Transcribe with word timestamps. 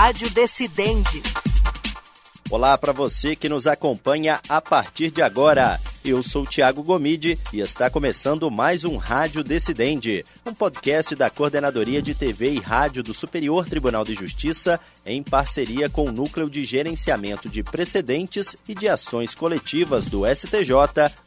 Rádio 0.00 0.30
Decidente. 0.30 1.20
Olá 2.48 2.78
para 2.78 2.92
você 2.92 3.34
que 3.34 3.48
nos 3.48 3.66
acompanha 3.66 4.40
a 4.48 4.60
partir 4.60 5.10
de 5.10 5.20
agora. 5.20 5.80
Eu 6.04 6.22
sou 6.22 6.46
Tiago 6.46 6.82
Gomide 6.82 7.38
e 7.52 7.60
está 7.60 7.90
começando 7.90 8.50
mais 8.50 8.84
um 8.84 8.96
Rádio 8.96 9.42
Decidente, 9.42 10.24
um 10.46 10.54
podcast 10.54 11.14
da 11.14 11.28
Coordenadoria 11.28 12.00
de 12.00 12.14
TV 12.14 12.52
e 12.52 12.58
Rádio 12.58 13.02
do 13.02 13.12
Superior 13.12 13.68
Tribunal 13.68 14.04
de 14.04 14.14
Justiça, 14.14 14.80
em 15.04 15.22
parceria 15.22 15.90
com 15.90 16.04
o 16.04 16.12
Núcleo 16.12 16.48
de 16.48 16.64
Gerenciamento 16.64 17.48
de 17.48 17.62
Precedentes 17.62 18.56
e 18.68 18.74
de 18.74 18.88
Ações 18.88 19.34
Coletivas 19.34 20.06
do 20.06 20.22
STJ, 20.24 20.72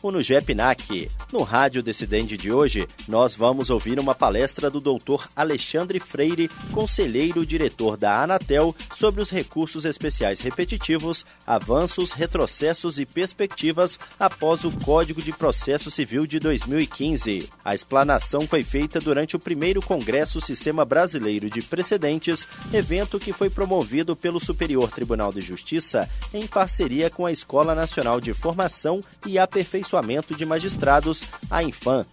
o 0.01 0.11
NUGEPNAC. 0.11 1.09
No 1.31 1.43
Rádio 1.43 1.83
Decidente 1.83 2.37
de 2.37 2.51
hoje, 2.51 2.87
nós 3.07 3.35
vamos 3.35 3.69
ouvir 3.69 3.99
uma 3.99 4.15
palestra 4.15 4.69
do 4.69 4.79
Dr. 4.79 5.27
Alexandre 5.35 5.99
Freire, 5.99 6.49
conselheiro 6.71 7.45
diretor 7.45 7.97
da 7.97 8.23
Anatel, 8.23 8.75
sobre 8.95 9.21
os 9.21 9.29
recursos 9.29 9.85
especiais 9.85 10.39
repetitivos, 10.39 11.25
avanços, 11.45 12.13
retrocessos 12.13 12.97
e 12.97 13.05
perspectivas 13.05 13.99
após 14.19 14.63
o 14.63 14.70
Código 14.83 15.21
de 15.21 15.31
Processo 15.31 15.91
Civil 15.91 16.25
de 16.25 16.39
2015. 16.39 17.49
A 17.63 17.75
explanação 17.75 18.41
foi 18.41 18.63
feita 18.63 18.99
durante 18.99 19.35
o 19.35 19.39
primeiro 19.39 19.81
Congresso 19.81 20.41
Sistema 20.41 20.83
Brasileiro 20.83 21.49
de 21.49 21.61
Precedentes, 21.61 22.47
evento 22.73 23.19
que 23.19 23.31
foi 23.31 23.49
promovido 23.49 24.15
pelo 24.15 24.39
Superior 24.39 24.89
Tribunal 24.89 25.31
de 25.31 25.41
Justiça 25.41 26.09
em 26.33 26.47
parceria 26.47 27.09
com 27.09 27.25
a 27.25 27.31
Escola 27.31 27.75
Nacional 27.75 28.19
de 28.19 28.33
Formação 28.33 29.01
e 29.25 29.37
Aperfeiçoamento 29.37 30.35
de 30.35 30.45
Magistrados, 30.45 31.25
a 31.49 31.63
Infam. 31.63 32.05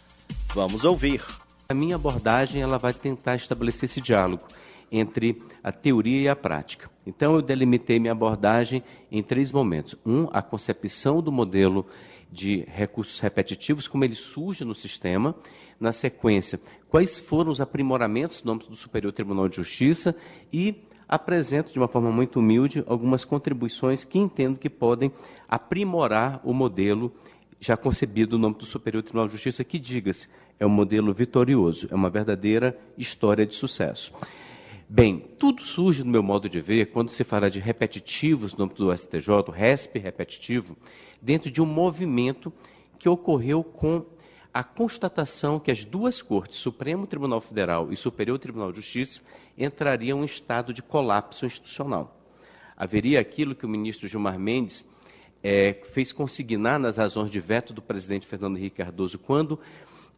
Vamos 0.55 0.85
ouvir. 0.85 1.25
A 1.69 1.75
minha 1.75 1.97
abordagem 1.97 2.63
ela 2.63 2.79
vai 2.79 2.93
tentar 2.93 3.37
estabelecer 3.37 3.89
esse 3.89 4.01
diálogo 4.01 4.47
entre 4.91 5.41
a 5.63 5.71
teoria 5.71 6.21
e 6.23 6.29
a 6.29 6.37
prática. 6.37 6.91
Então, 7.07 7.35
eu 7.35 7.43
delimitei 7.43 7.99
minha 7.99 8.13
abordagem 8.13 8.83
em 9.11 9.23
três 9.23 9.53
momentos. 9.53 9.97
Um, 10.05 10.29
a 10.33 10.43
concepção 10.43 11.23
do 11.23 11.33
modelo 11.33 11.87
de 12.31 12.65
recursos 12.69 13.21
repetitivos, 13.21 13.89
como 13.89 14.05
ele 14.05 14.15
surge 14.15 14.65
no 14.65 14.75
sistema. 14.75 15.35
Na 15.81 15.93
sequência, 15.93 16.61
quais 16.89 17.21
foram 17.21 17.53
os 17.53 17.61
aprimoramentos 17.61 18.43
no 18.43 18.51
âmbito 18.51 18.69
do 18.69 18.75
Superior 18.77 19.13
Tribunal 19.13 19.49
de 19.49 19.57
Justiça 19.57 20.15
e 20.53 20.83
apresento 21.09 21.73
de 21.73 21.79
uma 21.79 21.87
forma 21.87 22.11
muito 22.11 22.41
humilde 22.41 22.85
algumas 22.87 23.25
contribuições 23.25 24.05
que 24.05 24.19
entendo 24.19 24.59
que 24.59 24.69
podem 24.69 25.13
aprimorar 25.49 26.41
o 26.45 26.53
modelo 26.53 27.13
já 27.61 27.77
concebido 27.77 28.39
no 28.39 28.49
âmbito 28.49 28.65
do 28.65 28.69
Superior 28.69 29.03
Tribunal 29.03 29.27
de 29.27 29.33
Justiça, 29.33 29.65
que, 29.65 29.79
diga-se, 29.79 30.29
é 30.61 30.67
um 30.67 30.71
modelo 30.71 31.13
vitorioso, 31.13 31.89
é 31.91 31.95
uma 31.95 32.11
verdadeira 32.11 32.79
história 32.97 33.47
de 33.47 33.55
sucesso. 33.55 34.13
Bem, 34.91 35.19
tudo 35.39 35.61
surge, 35.61 36.03
no 36.03 36.11
meu 36.11 36.23
modo 36.23 36.49
de 36.49 36.63
ver, 36.63 36.87
quando 36.87 37.11
se 37.11 37.23
fala 37.23 37.51
de 37.51 37.61
repetitivos 37.61 38.55
no 38.55 38.65
âmbito 38.65 38.87
do 38.87 38.97
STJ, 38.97 39.29
o 39.47 39.51
RESP 39.51 39.99
repetitivo, 39.99 40.79
dentro 41.21 41.51
de 41.51 41.61
um 41.61 41.67
movimento 41.67 42.51
que 42.99 43.07
ocorreu 43.07 43.63
com 43.63 44.07
a 44.53 44.65
constatação 44.65 45.61
que 45.61 45.71
as 45.71 45.85
duas 45.85 46.23
cortes, 46.23 46.59
Supremo 46.59 47.07
Tribunal 47.07 47.43
Federal 47.43 47.93
e 47.93 47.97
Superior 47.99 48.39
Tribunal 48.39 48.71
de 48.73 48.77
Justiça, 48.77 49.21
entrariam 49.59 50.23
em 50.23 50.25
estado 50.25 50.73
de 50.73 50.81
colapso 50.81 51.45
institucional. 51.45 52.19
Haveria 52.75 53.21
aquilo 53.21 53.55
que 53.55 53.67
o 53.67 53.69
ministro 53.69 54.09
Gilmar 54.09 54.39
Mendes 54.39 54.87
é, 55.43 55.83
fez 55.93 56.13
consignar 56.13 56.81
nas 56.81 56.97
razões 56.97 57.31
de 57.31 57.39
veto 57.41 57.75
do 57.75 57.83
presidente 57.83 58.27
Fernando 58.27 58.57
Henrique 58.57 58.77
Cardoso, 58.77 59.19
quando 59.19 59.61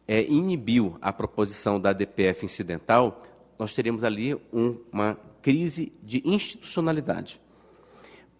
é, 0.07 0.23
inibiu 0.23 0.97
a 1.01 1.11
proposição 1.11 1.77
da 1.77 1.91
DPF 1.91 2.45
incidental, 2.45 3.19
nós 3.61 3.75
teríamos 3.75 4.03
ali 4.03 4.33
um, 4.51 4.75
uma 4.91 5.15
crise 5.39 5.93
de 6.01 6.19
institucionalidade. 6.25 7.39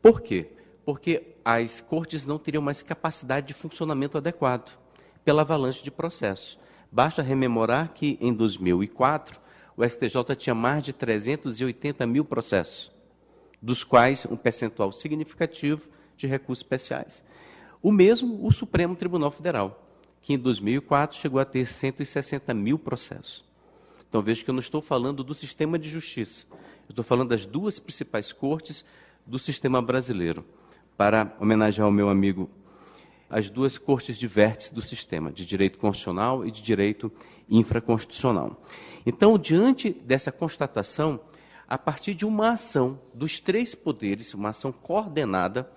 Por 0.02 0.20
quê? 0.20 0.48
Porque 0.84 1.36
as 1.46 1.80
cortes 1.80 2.26
não 2.26 2.40
teriam 2.40 2.64
mais 2.64 2.82
capacidade 2.82 3.46
de 3.46 3.54
funcionamento 3.54 4.18
adequado 4.18 4.76
pela 5.24 5.44
avalanche 5.44 5.84
de 5.84 5.92
processos. 5.92 6.58
Basta 6.92 7.22
rememorar 7.22 7.94
que, 7.94 8.18
em 8.20 8.34
2004, 8.34 9.40
o 9.78 9.88
STJ 9.88 10.36
tinha 10.36 10.56
mais 10.56 10.84
de 10.84 10.92
380 10.92 12.04
mil 12.08 12.26
processos, 12.26 12.92
dos 13.62 13.84
quais 13.84 14.26
um 14.26 14.36
percentual 14.36 14.92
significativo 14.92 15.88
de 16.18 16.26
recursos 16.26 16.64
especiais. 16.64 17.24
O 17.80 17.92
mesmo 17.92 18.44
o 18.44 18.52
Supremo 18.52 18.96
Tribunal 18.96 19.30
Federal, 19.30 19.88
que 20.20 20.34
em 20.34 20.38
2004 20.40 21.16
chegou 21.16 21.40
a 21.40 21.46
ter 21.46 21.68
160 21.68 22.56
mil 22.56 22.80
processos. 22.80 23.51
Então 24.12 24.22
veja 24.22 24.44
que 24.44 24.50
eu 24.50 24.54
não 24.54 24.60
estou 24.60 24.82
falando 24.82 25.24
do 25.24 25.34
sistema 25.34 25.80
de 25.80 25.88
justiça, 25.88 26.46
eu 26.52 26.90
estou 26.90 27.02
falando 27.02 27.30
das 27.30 27.46
duas 27.46 27.80
principais 27.80 28.34
cortes 28.34 28.84
do 29.26 29.40
sistema 29.40 29.82
brasileiro 29.82 30.44
para 30.98 31.34
homenagear 31.40 31.88
o 31.88 31.92
meu 31.94 32.10
amigo, 32.10 32.50
as 33.30 33.50
duas 33.50 33.78
cortes 33.78 34.18
de 34.18 34.28
vértice 34.28 34.74
do 34.76 34.82
sistema, 34.82 35.32
de 35.32 35.46
direito 35.46 35.80
constitucional 35.80 36.46
e 36.46 36.52
de 36.52 36.62
direito 36.62 37.10
infraconstitucional. 37.50 38.62
Então, 39.06 39.38
diante 39.38 39.92
dessa 39.92 40.30
constatação, 40.30 41.18
a 41.66 41.78
partir 41.78 42.14
de 42.14 42.26
uma 42.26 42.52
ação 42.52 43.00
dos 43.14 43.40
três 43.40 43.74
poderes, 43.74 44.34
uma 44.34 44.50
ação 44.50 44.74
coordenada, 44.74 45.72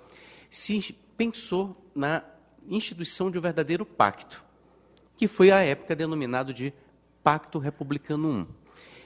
se 0.50 0.92
pensou 1.16 1.76
na 1.94 2.24
instituição 2.68 3.30
de 3.30 3.38
um 3.38 3.40
verdadeiro 3.40 3.86
pacto, 3.86 4.44
que 5.16 5.28
foi 5.28 5.52
à 5.52 5.60
época 5.60 5.94
denominado 5.94 6.52
de 6.52 6.74
Pacto 7.24 7.58
Republicano 7.58 8.46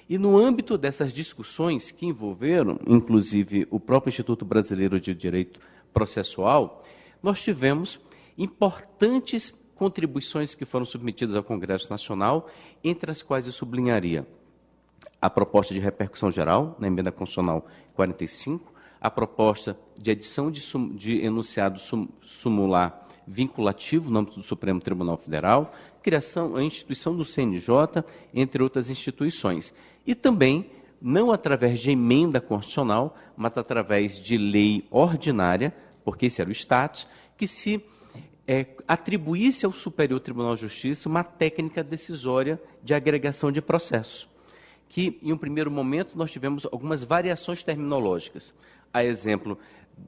I. 0.08 0.14
E 0.14 0.18
no 0.18 0.36
âmbito 0.36 0.76
dessas 0.76 1.12
discussões 1.12 1.90
que 1.90 2.04
envolveram, 2.04 2.80
inclusive, 2.86 3.68
o 3.70 3.78
próprio 3.78 4.10
Instituto 4.10 4.44
Brasileiro 4.44 4.98
de 4.98 5.14
Direito 5.14 5.60
processual, 5.92 6.84
nós 7.22 7.40
tivemos 7.40 8.00
importantes 8.36 9.54
contribuições 9.74 10.54
que 10.54 10.64
foram 10.64 10.84
submetidas 10.84 11.36
ao 11.36 11.42
Congresso 11.42 11.88
Nacional, 11.88 12.48
entre 12.82 13.10
as 13.10 13.22
quais 13.22 13.46
eu 13.46 13.52
sublinharia 13.52 14.26
a 15.20 15.30
proposta 15.30 15.72
de 15.72 15.80
repercussão 15.80 16.30
geral, 16.30 16.76
na 16.78 16.86
emenda 16.86 17.12
constitucional 17.12 17.66
45, 17.94 18.72
a 19.00 19.10
proposta 19.10 19.78
de 19.96 20.10
edição 20.10 20.50
de, 20.50 20.60
sum, 20.60 20.88
de 20.88 21.24
enunciado 21.24 21.78
sum, 21.78 22.08
sumular 22.22 23.06
vinculativo 23.26 24.10
no 24.10 24.20
âmbito 24.20 24.40
do 24.40 24.46
Supremo 24.46 24.80
Tribunal 24.80 25.16
Federal, 25.16 25.72
criação, 26.02 26.56
a 26.56 26.62
instituição 26.62 27.16
do 27.16 27.24
CNJ, 27.24 28.04
entre 28.32 28.62
outras 28.62 28.90
instituições. 28.90 29.72
E 30.06 30.14
também 30.14 30.70
não 31.00 31.30
através 31.30 31.80
de 31.80 31.90
emenda 31.90 32.40
constitucional, 32.40 33.16
mas 33.36 33.56
através 33.56 34.20
de 34.20 34.36
lei 34.36 34.86
ordinária, 34.90 35.74
porque 36.04 36.26
esse 36.26 36.40
era 36.40 36.50
o 36.50 36.52
status, 36.52 37.06
que 37.36 37.46
se 37.46 37.82
é, 38.46 38.66
atribuísse 38.86 39.66
ao 39.66 39.72
Superior 39.72 40.18
Tribunal 40.20 40.54
de 40.54 40.62
Justiça 40.62 41.08
uma 41.08 41.22
técnica 41.22 41.84
decisória 41.84 42.60
de 42.82 42.94
agregação 42.94 43.52
de 43.52 43.60
processo. 43.60 44.28
Que, 44.88 45.18
em 45.22 45.32
um 45.32 45.36
primeiro 45.36 45.70
momento, 45.70 46.16
nós 46.16 46.32
tivemos 46.32 46.64
algumas 46.64 47.04
variações 47.04 47.62
terminológicas. 47.62 48.54
A 48.92 49.04
exemplo 49.04 49.58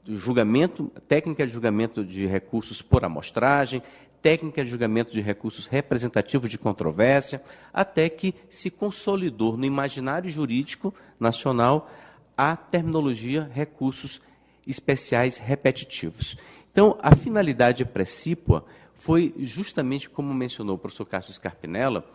julgamento, 0.07 0.91
técnica 1.07 1.45
de 1.45 1.53
julgamento 1.53 2.03
de 2.03 2.25
recursos 2.25 2.81
por 2.81 3.03
amostragem, 3.03 3.83
técnica 4.21 4.63
de 4.63 4.69
julgamento 4.69 5.11
de 5.11 5.21
recursos 5.21 5.67
representativos 5.67 6.49
de 6.49 6.57
controvérsia, 6.57 7.41
até 7.73 8.07
que 8.09 8.35
se 8.49 8.69
consolidou 8.69 9.57
no 9.57 9.65
imaginário 9.65 10.29
jurídico 10.29 10.93
nacional 11.19 11.89
a 12.37 12.55
terminologia 12.55 13.49
recursos 13.53 14.21
especiais 14.65 15.37
repetitivos. 15.37 16.37
Então, 16.71 16.97
a 17.01 17.15
finalidade 17.15 17.83
precípua 17.83 18.65
foi 18.93 19.33
justamente, 19.39 20.09
como 20.09 20.33
mencionou 20.33 20.75
o 20.75 20.79
professor 20.79 21.05
Cássio 21.05 21.33
Scarpinella, 21.33 22.05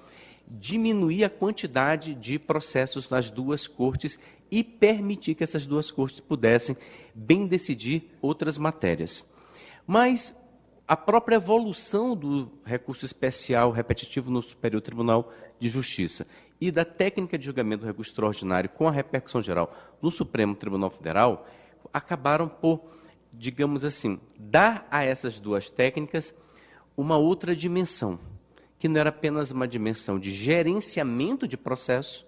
diminuir 0.48 1.24
a 1.24 1.30
quantidade 1.30 2.14
de 2.14 2.38
processos 2.38 3.10
nas 3.10 3.30
duas 3.30 3.66
cortes 3.66 4.18
e 4.50 4.62
permitir 4.62 5.34
que 5.34 5.42
essas 5.42 5.66
duas 5.66 5.90
cortes 5.90 6.20
pudessem 6.20 6.76
bem 7.12 7.46
decidir 7.46 8.16
outras 8.22 8.56
matérias. 8.56 9.24
Mas 9.84 10.32
a 10.86 10.96
própria 10.96 11.36
evolução 11.36 12.14
do 12.14 12.50
recurso 12.64 13.04
especial 13.04 13.70
repetitivo 13.70 14.30
no 14.30 14.40
Superior 14.40 14.80
Tribunal 14.80 15.32
de 15.58 15.68
Justiça 15.68 16.26
e 16.60 16.70
da 16.70 16.84
técnica 16.84 17.36
de 17.36 17.44
julgamento 17.44 17.80
do 17.80 17.86
recurso 17.86 18.10
extraordinário 18.10 18.70
com 18.70 18.86
a 18.86 18.92
repercussão 18.92 19.42
geral 19.42 19.74
no 20.00 20.10
Supremo 20.10 20.54
Tribunal 20.54 20.90
Federal 20.90 21.46
acabaram 21.92 22.48
por, 22.48 22.80
digamos 23.32 23.84
assim, 23.84 24.20
dar 24.38 24.86
a 24.90 25.04
essas 25.04 25.40
duas 25.40 25.68
técnicas 25.68 26.34
uma 26.96 27.16
outra 27.16 27.54
dimensão, 27.54 28.18
que 28.78 28.88
não 28.88 29.00
era 29.00 29.10
apenas 29.10 29.50
uma 29.50 29.66
dimensão 29.66 30.18
de 30.18 30.32
gerenciamento 30.32 31.46
de 31.46 31.56
processo, 31.56 32.26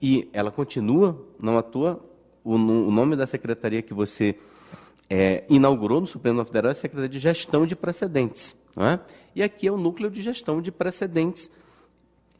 e 0.00 0.28
ela 0.32 0.50
continua, 0.50 1.18
não 1.38 1.58
à 1.58 1.62
toa, 1.62 2.02
o, 2.42 2.54
o 2.54 2.90
nome 2.90 3.16
da 3.16 3.26
secretaria 3.26 3.82
que 3.82 3.94
você 3.94 4.38
é, 5.08 5.44
inaugurou 5.48 6.00
no 6.00 6.06
Supremo 6.06 6.44
Federal 6.44 6.70
a 6.70 6.74
Secretaria 6.74 7.08
de 7.08 7.18
Gestão 7.18 7.66
de 7.66 7.76
Precedentes. 7.76 8.56
É? 8.76 8.98
E 9.34 9.42
aqui 9.42 9.66
é 9.66 9.72
o 9.72 9.76
núcleo 9.76 10.10
de 10.10 10.22
gestão 10.22 10.60
de 10.60 10.72
precedentes 10.72 11.50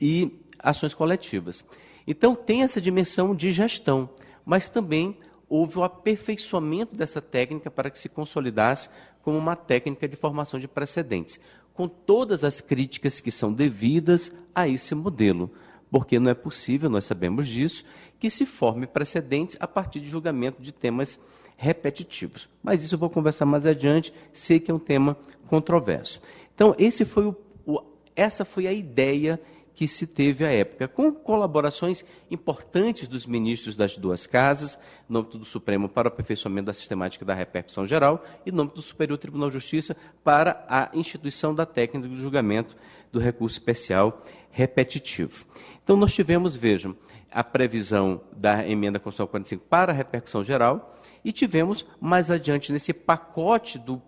e 0.01 0.41
ações 0.59 0.95
coletivas. 0.95 1.65
Então, 2.07 2.35
tem 2.35 2.63
essa 2.63 2.81
dimensão 2.81 3.35
de 3.35 3.53
gestão, 3.53 4.11
mas 4.45 4.69
também 4.69 5.17
houve 5.49 5.79
o 5.79 5.85
aperfeiçoamento 5.85 6.97
dessa 6.97 7.21
técnica 7.21 7.71
para 7.71 7.91
que 7.91 7.99
se 7.99 8.09
consolidasse 8.09 8.89
como 9.23 9.39
uma 9.39 9.57
técnica 9.57 10.09
de 10.09 10.17
formação 10.17 10.59
de 10.59 10.69
precedentes, 10.69 11.41
com 11.73 11.89
todas 11.89 12.45
as 12.45 12.61
críticas 12.61 13.21
que 13.21 13.31
são 13.31 13.53
devidas 13.53 14.31
a 14.55 14.69
esse 14.69 14.95
modelo, 14.95 15.51
porque 15.91 16.19
não 16.19 16.31
é 16.31 16.35
possível, 16.35 16.91
nós 16.91 17.05
sabemos 17.05 17.47
disso, 17.47 17.85
que 18.19 18.29
se 18.29 18.45
forme 18.45 18.87
precedentes 18.87 19.57
a 19.61 19.67
partir 19.67 20.01
de 20.01 20.09
julgamento 20.09 20.63
de 20.63 20.73
temas 20.73 21.19
repetitivos. 21.57 22.49
Mas 22.63 22.83
isso 22.83 22.95
eu 22.95 22.99
vou 22.99 23.11
conversar 23.11 23.47
mais 23.47 23.67
adiante, 23.67 24.13
sei 24.33 24.61
que 24.61 24.71
é 24.71 24.75
um 24.75 24.79
tema 24.79 25.17
controverso. 25.47 26.21
Então, 26.55 26.75
esse 26.79 27.05
foi 27.05 27.27
o, 27.27 27.37
o, 27.67 27.81
essa 28.15 28.45
foi 28.45 28.67
a 28.67 28.73
ideia 28.73 29.41
que 29.75 29.89
se 29.89 30.07
teve 30.07 30.45
à 30.45 30.53
época, 30.53 30.87
com 30.87 31.13
colaborações 31.13 32.05
importantes 32.31 33.09
dos 33.09 33.27
ministros 33.27 33.75
das 33.75 33.97
duas 33.97 34.27
casas, 34.27 34.79
no 35.09 35.19
âmbito 35.19 35.37
do 35.37 35.45
Supremo 35.45 35.89
para 35.89 36.07
o 36.07 36.13
aperfeiçoamento 36.13 36.67
da 36.67 36.73
sistemática 36.73 37.25
da 37.25 37.35
repercussão 37.35 37.85
geral 37.85 38.25
e 38.47 38.53
no 38.53 38.63
âmbito 38.63 38.77
do 38.77 38.83
Superior 38.83 39.19
Tribunal 39.19 39.49
de 39.49 39.55
Justiça 39.55 39.97
para 40.23 40.65
a 40.69 40.91
instituição 40.95 41.55
da 41.55 41.67
técnica 41.67 42.09
de 42.09 42.17
julgamento 42.17 42.77
do 43.11 43.19
recurso 43.19 43.57
especial 43.57 44.23
repetitivo. 44.51 45.45
Então, 45.83 45.97
nós 45.97 46.15
tivemos, 46.15 46.55
vejam, 46.55 46.97
a 47.31 47.43
previsão 47.43 48.21
da 48.37 48.67
emenda 48.67 49.01
constitucional 49.01 49.29
45 49.29 49.65
para 49.69 49.93
a 49.93 49.95
repercussão 49.95 50.45
geral 50.45 50.97
e 51.25 51.33
tivemos, 51.33 51.87
mais 52.01 52.31
adiante, 52.31 52.73
nesse 52.73 52.93
pacote 52.93 53.79
do 53.79 54.01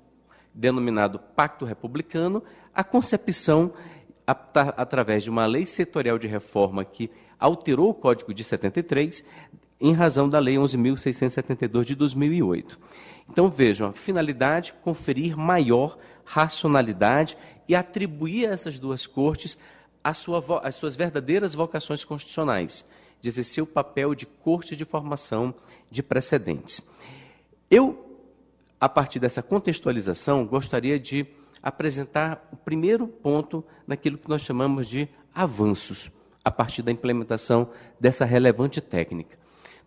denominado 0.53 1.19
Pacto 1.19 1.65
Republicano, 1.65 2.43
a 2.75 2.85
concepção 2.85 3.73
através 4.27 5.23
de 5.23 5.31
uma 5.31 5.47
lei 5.47 5.67
setorial 5.67 6.19
de 6.19 6.27
reforma 6.27 6.85
que 6.85 7.11
alterou 7.39 7.91
o 7.91 7.95
Código 7.95 8.35
de 8.35 8.43
73, 8.43 9.25
em 9.81 9.93
razão 9.93 10.29
da 10.29 10.39
Lei 10.39 10.57
11.672 10.57 11.85
de 11.85 11.95
2008. 11.95 12.79
Então, 13.31 13.49
vejam, 13.49 13.89
a 13.89 13.93
finalidade, 13.93 14.75
conferir 14.83 15.37
maior 15.37 15.99
racionalidade 16.25 17.37
e 17.69 17.75
atribuir 17.75 18.49
a 18.49 18.53
essas 18.53 18.79
duas 18.79 19.07
cortes 19.07 19.57
sua, 20.15 20.43
as 20.63 20.75
suas 20.75 20.97
verdadeiras 20.97 21.55
vocações 21.55 22.05
constitucionais, 22.05 22.85
de 23.21 23.29
exercer 23.29 23.63
o 23.63 23.67
papel 23.67 24.15
de 24.15 24.27
corte 24.27 24.77
de 24.77 24.85
formação 24.85 25.55
de 25.91 26.03
precedentes. 26.03 26.81
Eu, 27.71 28.21
a 28.81 28.89
partir 28.89 29.19
dessa 29.19 29.43
contextualização, 29.43 30.47
gostaria 30.47 30.99
de 30.99 31.27
apresentar 31.63 32.49
o 32.53 32.57
primeiro 32.57 33.09
ponto 33.09 33.65
naquilo 33.87 34.19
que 34.19 34.29
nós 34.29 34.43
chamamos 34.43 34.89
de 34.89 35.09
avanços, 35.35 36.11
a 36.45 36.51
partir 36.51 36.83
da 36.83 36.93
implementação 36.93 37.71
dessa 37.99 38.25
relevante 38.25 38.81
técnica. 38.81 39.37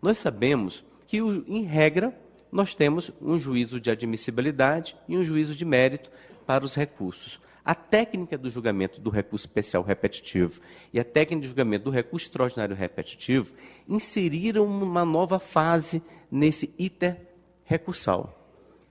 Nós 0.02 0.18
sabemos 0.18 0.84
que, 1.08 1.18
em 1.18 1.64
regra, 1.64 2.14
nós 2.52 2.74
temos 2.76 3.12
um 3.22 3.38
juízo 3.40 3.80
de 3.80 3.90
admissibilidade 3.90 4.96
e 5.08 5.18
um 5.18 5.24
juízo 5.24 5.56
de 5.56 5.64
mérito 5.64 6.12
para 6.46 6.66
os 6.66 6.76
recursos. 6.76 7.40
A 7.70 7.76
técnica 7.76 8.36
do 8.36 8.50
julgamento 8.50 9.00
do 9.00 9.12
recurso 9.12 9.46
especial 9.46 9.84
repetitivo 9.84 10.60
e 10.92 11.00
a 11.00 11.04
técnica 11.04 11.42
de 11.42 11.48
julgamento 11.50 11.84
do 11.84 11.92
recurso 11.92 12.26
extraordinário 12.26 12.76
repetitivo 12.76 13.54
inseriram 13.88 14.66
uma 14.66 15.06
nova 15.06 15.38
fase 15.38 16.02
nesse 16.32 16.74
iter 16.80 17.28
recursal. 17.64 18.44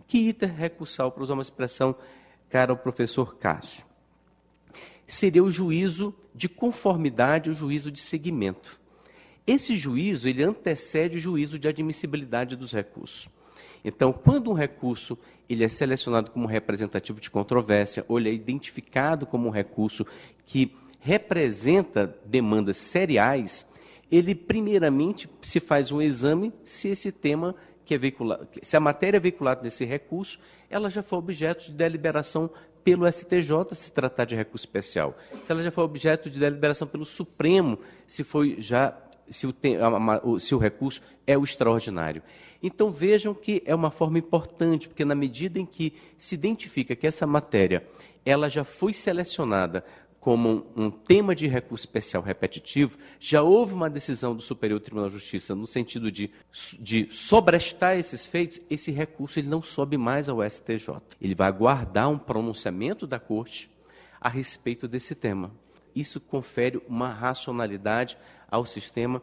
Que 0.07 0.29
iter 0.29 0.55
recursal, 0.55 1.11
para 1.11 1.25
usar 1.25 1.35
uma 1.35 1.43
expressão 1.43 1.93
cara 2.49 2.71
ao 2.71 2.79
professor 2.79 3.35
Cássio? 3.35 3.85
Seria 5.09 5.43
o 5.43 5.51
juízo 5.51 6.15
de 6.33 6.49
conformidade, 6.49 7.51
o 7.51 7.55
juízo 7.55 7.91
de 7.91 7.99
seguimento. 7.99 8.79
Esse 9.45 9.77
juízo, 9.77 10.29
ele 10.29 10.45
antecede 10.45 11.17
o 11.17 11.21
juízo 11.21 11.59
de 11.59 11.67
admissibilidade 11.67 12.55
dos 12.55 12.71
recursos. 12.73 13.29
Então, 13.85 14.13
quando 14.13 14.51
um 14.51 14.55
recurso 14.55 15.19
ele 15.49 15.65
é 15.65 15.69
selecionado 15.69 16.31
como 16.31 16.47
representativo 16.47 17.21
de 17.21 17.31
controvérsia, 17.31 18.05
ou 18.07 18.19
ele 18.19 18.29
é 18.29 18.33
identificado 18.33 19.27
como 19.27 19.49
um 19.49 19.51
recurso 19.51 20.07
que 20.45 20.77
representa 21.01 22.15
demandas 22.25 22.77
seriais, 22.77 23.67
ele 24.11 24.35
primeiramente 24.35 25.29
se 25.43 25.61
faz 25.61 25.91
um 25.91 26.03
exame 26.03 26.53
se 26.65 26.89
esse 26.89 27.11
tema 27.11 27.55
que 27.85 27.95
é 27.95 27.99
veiculado, 27.99 28.47
se 28.63 28.77
a 28.77 28.81
matéria 28.81 29.19
veiculada 29.19 29.63
nesse 29.63 29.85
recurso, 29.85 30.39
ela 30.69 30.91
já 30.91 31.03
foi 31.03 31.19
objeto 31.19 31.65
de 31.65 31.73
deliberação 31.73 32.51
pelo 32.85 33.11
STJ, 33.11 33.75
se 33.75 33.91
tratar 33.93 34.25
de 34.25 34.35
recurso 34.35 34.67
especial. 34.67 35.17
Se 35.45 35.53
ela 35.53 35.63
já 35.63 35.71
foi 35.71 35.85
objeto 35.85 36.29
de 36.29 36.39
deliberação 36.39 36.87
pelo 36.87 37.05
Supremo, 37.05 37.79
se 38.07 38.25
foi 38.25 38.57
já 38.59 38.97
se 39.31 39.47
o, 39.47 40.41
se 40.41 40.55
o 40.55 40.59
recurso 40.59 41.01
é 41.27 41.37
o 41.37 41.45
extraordinário. 41.45 42.23
Então 42.63 42.91
vejam 42.91 43.33
que 43.33 43.63
é 43.65 43.75
uma 43.75 43.91
forma 43.91 44.19
importante, 44.19 44.89
porque 44.89 45.05
na 45.05 45.15
medida 45.15 45.59
em 45.59 45.67
que 45.67 45.95
se 46.17 46.35
identifica 46.35 46.97
que 46.97 47.07
essa 47.07 47.27
matéria 47.27 47.87
ela 48.25 48.49
já 48.49 48.65
foi 48.65 48.93
selecionada 48.93 49.85
como 50.21 50.67
um 50.77 50.91
tema 50.91 51.35
de 51.35 51.47
recurso 51.47 51.83
especial 51.83 52.23
repetitivo, 52.23 52.99
já 53.21 53.41
houve 53.41 53.73
uma 53.73 53.89
decisão 53.89 54.35
do 54.35 54.43
Superior 54.43 54.81
Tribunal 54.81 55.09
de 55.09 55.15
Justiça 55.15 55.55
no 55.55 55.67
sentido 55.67 56.11
de, 56.11 56.31
de 56.79 57.09
sobrestar 57.11 57.97
esses 57.97 58.27
feitos, 58.27 58.61
esse 58.69 58.91
recurso 58.91 59.39
ele 59.39 59.49
não 59.49 59.63
sobe 59.63 59.97
mais 59.97 60.29
ao 60.29 60.43
STJ. 60.43 61.01
Ele 61.21 61.35
vai 61.35 61.49
aguardar 61.49 62.11
um 62.11 62.19
pronunciamento 62.19 63.07
da 63.07 63.21
Corte 63.21 63.71
a 64.21 64.29
respeito 64.29 64.89
desse 64.89 65.15
tema. 65.15 65.53
Isso 65.95 66.21
confere 66.21 66.81
uma 66.89 67.11
racionalidade 67.11 68.19
ao 68.51 68.65
sistema. 68.67 69.23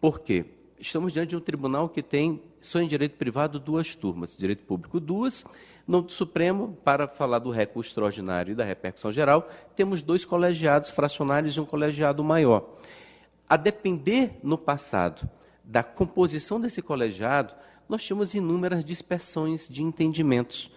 Por 0.00 0.20
quê? 0.20 0.44
Estamos 0.78 1.12
diante 1.12 1.30
de 1.30 1.36
um 1.36 1.40
tribunal 1.40 1.88
que 1.88 2.02
tem 2.02 2.42
só 2.60 2.80
em 2.80 2.88
direito 2.88 3.16
privado 3.16 3.58
duas 3.58 3.94
turmas, 3.94 4.36
direito 4.36 4.64
público 4.64 4.98
duas, 4.98 5.44
no 5.86 6.08
Supremo, 6.08 6.78
para 6.84 7.08
falar 7.08 7.40
do 7.40 7.50
recurso 7.50 7.90
extraordinário 7.90 8.52
e 8.52 8.54
da 8.54 8.64
repercussão 8.64 9.10
geral, 9.10 9.48
temos 9.74 10.00
dois 10.00 10.24
colegiados 10.24 10.90
fracionários 10.90 11.56
e 11.56 11.60
um 11.60 11.64
colegiado 11.64 12.22
maior. 12.22 12.76
A 13.48 13.56
depender, 13.56 14.38
no 14.42 14.56
passado, 14.56 15.28
da 15.64 15.82
composição 15.82 16.60
desse 16.60 16.80
colegiado, 16.80 17.54
nós 17.88 18.02
tínhamos 18.02 18.34
inúmeras 18.34 18.84
dispersões 18.84 19.68
de 19.68 19.82
entendimentos. 19.82 20.70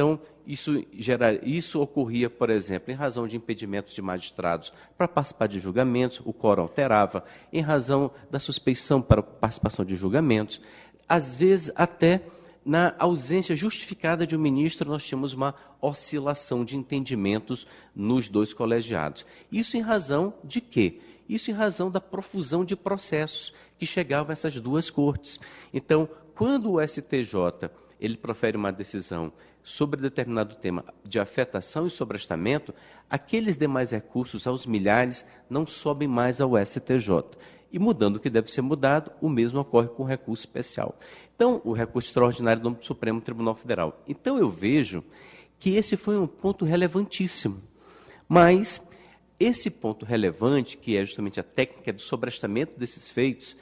Então, 0.00 0.18
isso, 0.46 0.82
gera, 0.96 1.38
isso 1.46 1.78
ocorria, 1.78 2.30
por 2.30 2.48
exemplo, 2.48 2.90
em 2.90 2.96
razão 2.96 3.28
de 3.28 3.36
impedimentos 3.36 3.92
de 3.92 4.00
magistrados 4.00 4.72
para 4.96 5.06
participar 5.06 5.46
de 5.46 5.60
julgamentos, 5.60 6.22
o 6.24 6.32
coro 6.32 6.62
alterava, 6.62 7.22
em 7.52 7.60
razão 7.60 8.10
da 8.30 8.38
suspeição 8.38 9.02
para 9.02 9.22
participação 9.22 9.84
de 9.84 9.94
julgamentos, 9.96 10.58
às 11.06 11.36
vezes 11.36 11.70
até 11.74 12.22
na 12.64 12.94
ausência 12.98 13.54
justificada 13.54 14.26
de 14.26 14.34
um 14.34 14.40
ministro, 14.40 14.88
nós 14.88 15.04
tínhamos 15.04 15.34
uma 15.34 15.54
oscilação 15.82 16.64
de 16.64 16.78
entendimentos 16.78 17.66
nos 17.94 18.30
dois 18.30 18.54
colegiados. 18.54 19.26
Isso 19.52 19.76
em 19.76 19.82
razão 19.82 20.32
de 20.42 20.62
quê? 20.62 20.98
Isso 21.28 21.50
em 21.50 21.54
razão 21.54 21.90
da 21.90 22.00
profusão 22.00 22.64
de 22.64 22.74
processos 22.74 23.52
que 23.78 23.84
chegavam 23.84 24.30
a 24.30 24.32
essas 24.32 24.58
duas 24.58 24.88
cortes. 24.88 25.38
Então, 25.74 26.08
quando 26.34 26.72
o 26.72 26.88
STJ 26.88 27.68
ele 28.00 28.16
profere 28.16 28.56
uma 28.56 28.72
decisão 28.72 29.30
sobre 29.62 30.00
determinado 30.00 30.56
tema 30.56 30.84
de 31.04 31.18
afetação 31.18 31.86
e 31.86 31.90
sobrestamento, 31.90 32.74
aqueles 33.08 33.56
demais 33.56 33.90
recursos 33.90 34.46
aos 34.46 34.66
milhares 34.66 35.24
não 35.48 35.66
sobem 35.66 36.08
mais 36.08 36.40
ao 36.40 36.52
STJ. 36.56 37.38
E 37.72 37.78
mudando 37.78 38.16
o 38.16 38.20
que 38.20 38.30
deve 38.30 38.50
ser 38.50 38.62
mudado, 38.62 39.12
o 39.20 39.28
mesmo 39.28 39.60
ocorre 39.60 39.88
com 39.88 40.02
o 40.02 40.06
recurso 40.06 40.42
especial. 40.42 40.98
Então, 41.36 41.60
o 41.64 41.72
recurso 41.72 42.08
extraordinário 42.08 42.62
do 42.62 42.76
Supremo 42.80 43.20
Tribunal 43.20 43.54
Federal. 43.54 44.02
Então, 44.08 44.38
eu 44.38 44.50
vejo 44.50 45.04
que 45.58 45.76
esse 45.76 45.96
foi 45.96 46.18
um 46.18 46.26
ponto 46.26 46.64
relevantíssimo. 46.64 47.62
Mas 48.28 48.80
esse 49.38 49.70
ponto 49.70 50.04
relevante, 50.04 50.76
que 50.76 50.96
é 50.96 51.04
justamente 51.04 51.40
a 51.40 51.42
técnica 51.42 51.92
do 51.92 52.02
sobrestamento 52.02 52.78
desses 52.78 53.10
feitos, 53.10 53.56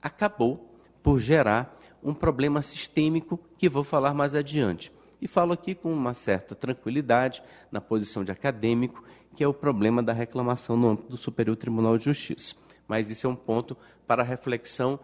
acabou 0.00 0.74
por 1.02 1.18
gerar 1.18 1.78
um 2.02 2.14
problema 2.14 2.62
sistêmico 2.62 3.38
que 3.58 3.68
vou 3.68 3.84
falar 3.84 4.14
mais 4.14 4.34
adiante. 4.34 4.90
E 5.20 5.28
falo 5.28 5.52
aqui 5.52 5.74
com 5.74 5.92
uma 5.92 6.14
certa 6.14 6.54
tranquilidade, 6.54 7.42
na 7.70 7.80
posição 7.80 8.24
de 8.24 8.32
acadêmico, 8.32 9.04
que 9.36 9.44
é 9.44 9.48
o 9.48 9.54
problema 9.54 10.02
da 10.02 10.12
reclamação 10.12 10.76
no 10.76 10.88
âmbito 10.88 11.08
do 11.08 11.16
Superior 11.16 11.56
Tribunal 11.56 11.98
de 11.98 12.04
Justiça. 12.04 12.54
Mas 12.88 13.10
isso 13.10 13.26
é 13.26 13.30
um 13.30 13.36
ponto 13.36 13.76
para 14.06 14.22
reflexão 14.22 14.98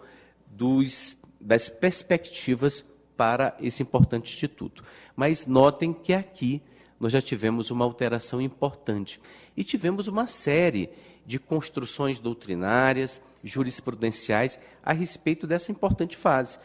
dos 0.46 1.16
das 1.40 1.68
perspectivas 1.68 2.84
para 3.16 3.56
esse 3.60 3.82
importante 3.82 4.32
instituto. 4.32 4.82
Mas 5.14 5.46
notem 5.46 5.92
que 5.92 6.12
aqui 6.12 6.62
nós 6.98 7.12
já 7.12 7.20
tivemos 7.20 7.70
uma 7.70 7.84
alteração 7.84 8.40
importante 8.40 9.20
e 9.56 9.62
tivemos 9.62 10.08
uma 10.08 10.26
série 10.26 10.90
de 11.24 11.38
construções 11.38 12.18
doutrinárias, 12.18 13.20
jurisprudenciais 13.44 14.58
a 14.82 14.92
respeito 14.92 15.46
dessa 15.46 15.70
importante 15.70 16.16
fase, 16.16 16.58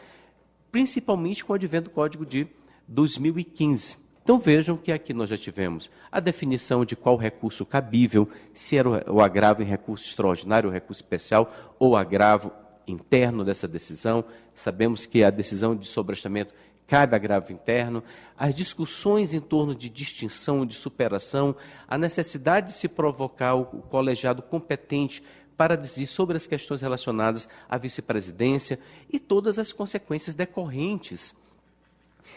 principalmente 0.70 1.44
com 1.44 1.52
o 1.52 1.56
advento 1.56 1.90
do 1.90 1.94
Código 1.94 2.24
de 2.24 2.46
2015. 2.88 4.02
Então 4.22 4.38
vejam 4.38 4.76
que 4.76 4.92
aqui 4.92 5.12
nós 5.12 5.28
já 5.28 5.36
tivemos 5.36 5.90
a 6.10 6.20
definição 6.20 6.84
de 6.84 6.94
qual 6.94 7.16
recurso 7.16 7.66
cabível, 7.66 8.28
se 8.54 8.76
era 8.76 9.10
o 9.10 9.20
agravo 9.20 9.62
em 9.62 9.66
recurso 9.66 10.06
extraordinário, 10.06 10.68
ou 10.68 10.72
recurso 10.72 11.02
especial, 11.02 11.74
ou 11.78 11.96
agravo 11.96 12.52
interno 12.86 13.44
dessa 13.44 13.66
decisão. 13.66 14.24
Sabemos 14.54 15.06
que 15.06 15.24
a 15.24 15.30
decisão 15.30 15.74
de 15.74 15.86
sobrestamento 15.86 16.54
cabe 16.86 17.16
agravo 17.16 17.52
interno, 17.52 18.04
as 18.36 18.54
discussões 18.54 19.32
em 19.32 19.40
torno 19.40 19.74
de 19.74 19.88
distinção, 19.88 20.66
de 20.66 20.74
superação, 20.74 21.56
a 21.88 21.96
necessidade 21.96 22.68
de 22.68 22.72
se 22.72 22.86
provocar 22.86 23.54
o 23.54 23.64
colegiado 23.64 24.42
competente 24.42 25.22
para 25.56 25.76
dizer 25.76 26.06
sobre 26.06 26.36
as 26.36 26.46
questões 26.46 26.80
relacionadas 26.80 27.48
à 27.68 27.78
vice-presidência 27.78 28.78
e 29.10 29.18
todas 29.18 29.58
as 29.58 29.72
consequências 29.72 30.34
decorrentes 30.34 31.34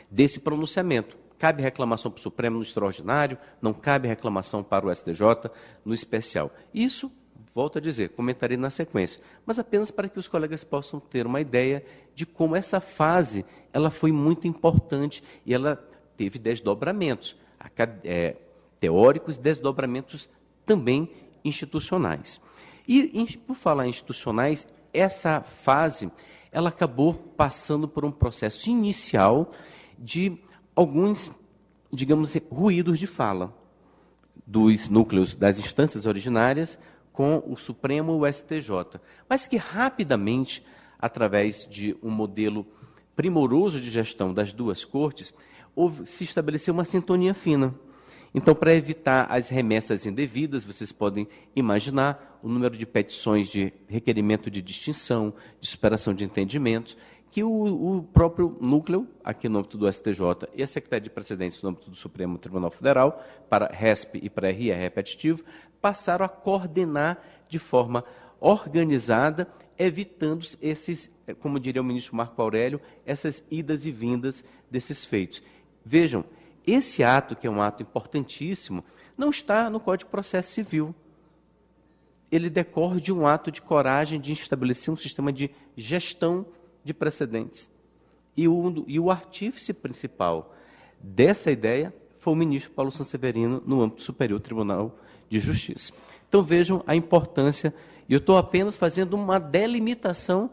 desse 0.10 0.40
pronunciamento. 0.40 1.18
Cabe 1.38 1.62
reclamação 1.62 2.10
para 2.10 2.20
o 2.20 2.22
Supremo 2.22 2.58
no 2.58 2.64
extraordinário, 2.64 3.38
não 3.62 3.74
cabe 3.74 4.08
reclamação 4.08 4.64
para 4.64 4.88
o 4.88 4.96
STJ 4.96 5.52
no 5.84 5.94
especial. 5.94 6.52
Isso, 6.74 7.12
volto 7.54 7.78
a 7.78 7.82
dizer, 7.82 8.10
comentarei 8.10 8.58
na 8.58 8.70
sequência, 8.70 9.22
mas 9.46 9.60
apenas 9.60 9.92
para 9.92 10.08
que 10.08 10.18
os 10.18 10.28
colegas 10.28 10.64
possam 10.64 11.00
ter 11.00 11.26
uma 11.26 11.42
ideia 11.42 11.86
de 12.14 12.26
como 12.26 12.56
essa 12.56 12.80
fase 12.80 13.46
ela 13.74 13.92
foi 13.92 14.12
muito 14.12 14.48
importante 14.48 15.22
e 15.46 15.54
ela 15.54 15.76
teve 16.16 16.40
desdobramentos 16.40 17.36
é, 18.04 18.38
teóricos, 18.80 19.38
desdobramentos 19.38 20.30
também 20.66 21.12
institucionais. 21.44 22.40
E, 22.88 23.38
por 23.46 23.56
falar 23.56 23.88
em 23.88 23.90
institucionais, 23.90 24.68
essa 24.94 25.42
fase 25.42 26.10
ela 26.52 26.70
acabou 26.70 27.14
passando 27.14 27.88
por 27.88 28.06
um 28.06 28.12
processo 28.12 28.70
inicial 28.70 29.52
de 29.98 30.38
alguns, 30.76 31.32
digamos, 31.92 32.36
ruídos 32.50 33.00
de 33.00 33.08
fala 33.08 33.54
dos 34.46 34.88
núcleos 34.90 35.34
das 35.34 35.58
instâncias 35.58 36.06
originárias 36.06 36.78
com 37.12 37.42
o 37.48 37.56
Supremo 37.56 38.14
e 38.14 38.30
o 38.30 38.32
STJ, 38.32 39.00
mas 39.28 39.48
que 39.48 39.58
rapidamente, 39.58 40.64
através 41.00 41.66
de 41.70 41.96
um 42.04 42.10
modelo 42.10 42.66
primoroso 43.16 43.80
de 43.80 43.90
gestão 43.90 44.34
das 44.34 44.52
duas 44.52 44.84
cortes, 44.84 45.34
houve, 45.76 46.06
se 46.08 46.24
estabeleceu 46.24 46.74
uma 46.74 46.86
sintonia 46.86 47.34
fina. 47.34 47.74
Então, 48.34 48.54
para 48.54 48.76
evitar 48.76 49.28
as 49.30 49.48
remessas 49.48 50.06
indevidas, 50.06 50.66
vocês 50.66 50.92
podem 50.92 51.26
imaginar 51.56 52.38
o 52.44 52.50
número 52.50 52.78
de 52.78 52.86
petições 52.86 53.48
de 53.48 53.72
requerimento 53.88 54.52
de 54.52 54.62
distinção, 54.62 55.34
de 55.62 55.68
superação 55.70 56.14
de 56.14 56.26
entendimentos, 56.26 56.98
que 57.36 57.44
o, 57.44 57.98
o, 57.98 58.02
próprio 58.02 58.58
núcleo, 58.62 59.06
aqui 59.22 59.50
no 59.50 59.60
âmbito 59.60 59.78
do 59.78 59.92
STJ, 59.92 60.48
e 60.54 60.64
a 60.64 60.68
Secretaria 60.68 61.04
de 61.04 61.10
Precedentes 61.10 61.62
no 61.62 61.68
âmbito 61.68 61.90
do 61.90 61.96
Supremo 61.98 62.38
Tribunal 62.38 62.72
Federal, 62.72 63.22
para 63.50 63.68
RESP 63.68 64.22
e 64.24 64.30
para 64.30 64.50
RIE 64.50 64.72
repetitivo, 64.72 65.44
passaram 65.82 66.26
a 66.26 66.30
coordenar 66.30 67.22
de 67.50 67.60
forma 67.60 68.06
organizada, 68.40 69.50
evitando 69.78 70.48
esses, 70.62 71.12
como 71.42 71.60
diria 71.60 71.82
o 71.82 71.84
ministro 71.84 72.16
Marco 72.16 72.42
Aurélio, 72.42 72.80
essas 73.06 73.44
idas 73.52 73.86
e 73.86 73.92
vindas 73.92 74.42
desses 74.72 75.04
feitos. 75.04 75.44
Vejam, 75.84 76.24
esse 76.66 77.04
ato, 77.04 77.36
que 77.36 77.48
é 77.48 77.50
um 77.50 77.62
ato 77.62 77.84
importantíssimo, 77.84 78.82
não 79.18 79.30
está 79.30 79.70
no 79.70 79.82
Código 79.82 80.08
de 80.08 80.12
Processo 80.12 80.54
Civil. 80.54 80.96
Ele 82.32 82.50
decorre 82.50 83.02
de 83.02 83.12
um 83.12 83.28
ato 83.28 83.52
de 83.52 83.62
coragem 83.62 84.22
de 84.22 84.32
estabelecer 84.32 84.94
um 84.94 84.96
sistema 84.96 85.34
de 85.34 85.52
gestão 85.76 86.46
de 86.86 86.94
precedentes. 86.94 87.70
E 88.38 88.48
o, 88.48 88.86
e 88.88 89.00
o 89.00 89.10
artífice 89.10 89.74
principal 89.74 90.56
dessa 91.02 91.52
ideia 91.52 91.94
foi 92.20 92.34
o 92.34 92.36
ministro 92.36 92.72
Paulo 92.72 92.92
Sanseverino 92.92 93.62
no 93.66 93.82
âmbito 93.82 94.04
Superior 94.04 94.40
Tribunal 94.40 94.98
de 95.28 95.40
Justiça. 95.40 95.92
Então 96.30 96.44
vejam 96.44 96.84
a 96.86 96.96
importância, 96.96 97.74
e 98.08 98.14
eu 98.14 98.18
estou 98.18 98.38
apenas 98.38 98.78
fazendo 98.78 99.16
uma 99.16 99.40
delimitação 99.40 100.50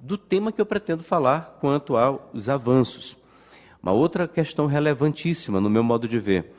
do 0.00 0.18
tema 0.18 0.52
que 0.52 0.60
eu 0.60 0.66
pretendo 0.66 1.02
falar 1.02 1.58
quanto 1.60 1.96
aos 1.96 2.48
avanços. 2.48 3.16
Uma 3.82 3.92
outra 3.92 4.26
questão 4.26 4.66
relevantíssima, 4.66 5.60
no 5.60 5.70
meu 5.70 5.82
modo 5.82 6.08
de 6.08 6.18
ver, 6.18 6.54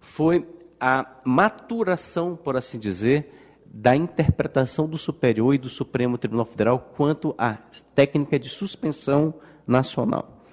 foi 0.00 0.46
a 0.80 1.06
maturação, 1.24 2.36
por 2.36 2.56
assim 2.56 2.78
dizer, 2.78 3.43
da 3.66 3.94
interpretação 3.96 4.88
do 4.88 4.96
Superior 4.96 5.54
e 5.54 5.58
do 5.58 5.68
Supremo 5.68 6.16
Tribunal 6.18 6.46
Federal 6.46 6.78
quanto 6.96 7.34
à 7.36 7.54
técnica 7.94 8.38
de 8.38 8.48
suspensão 8.48 9.34
nacional. 9.66 10.44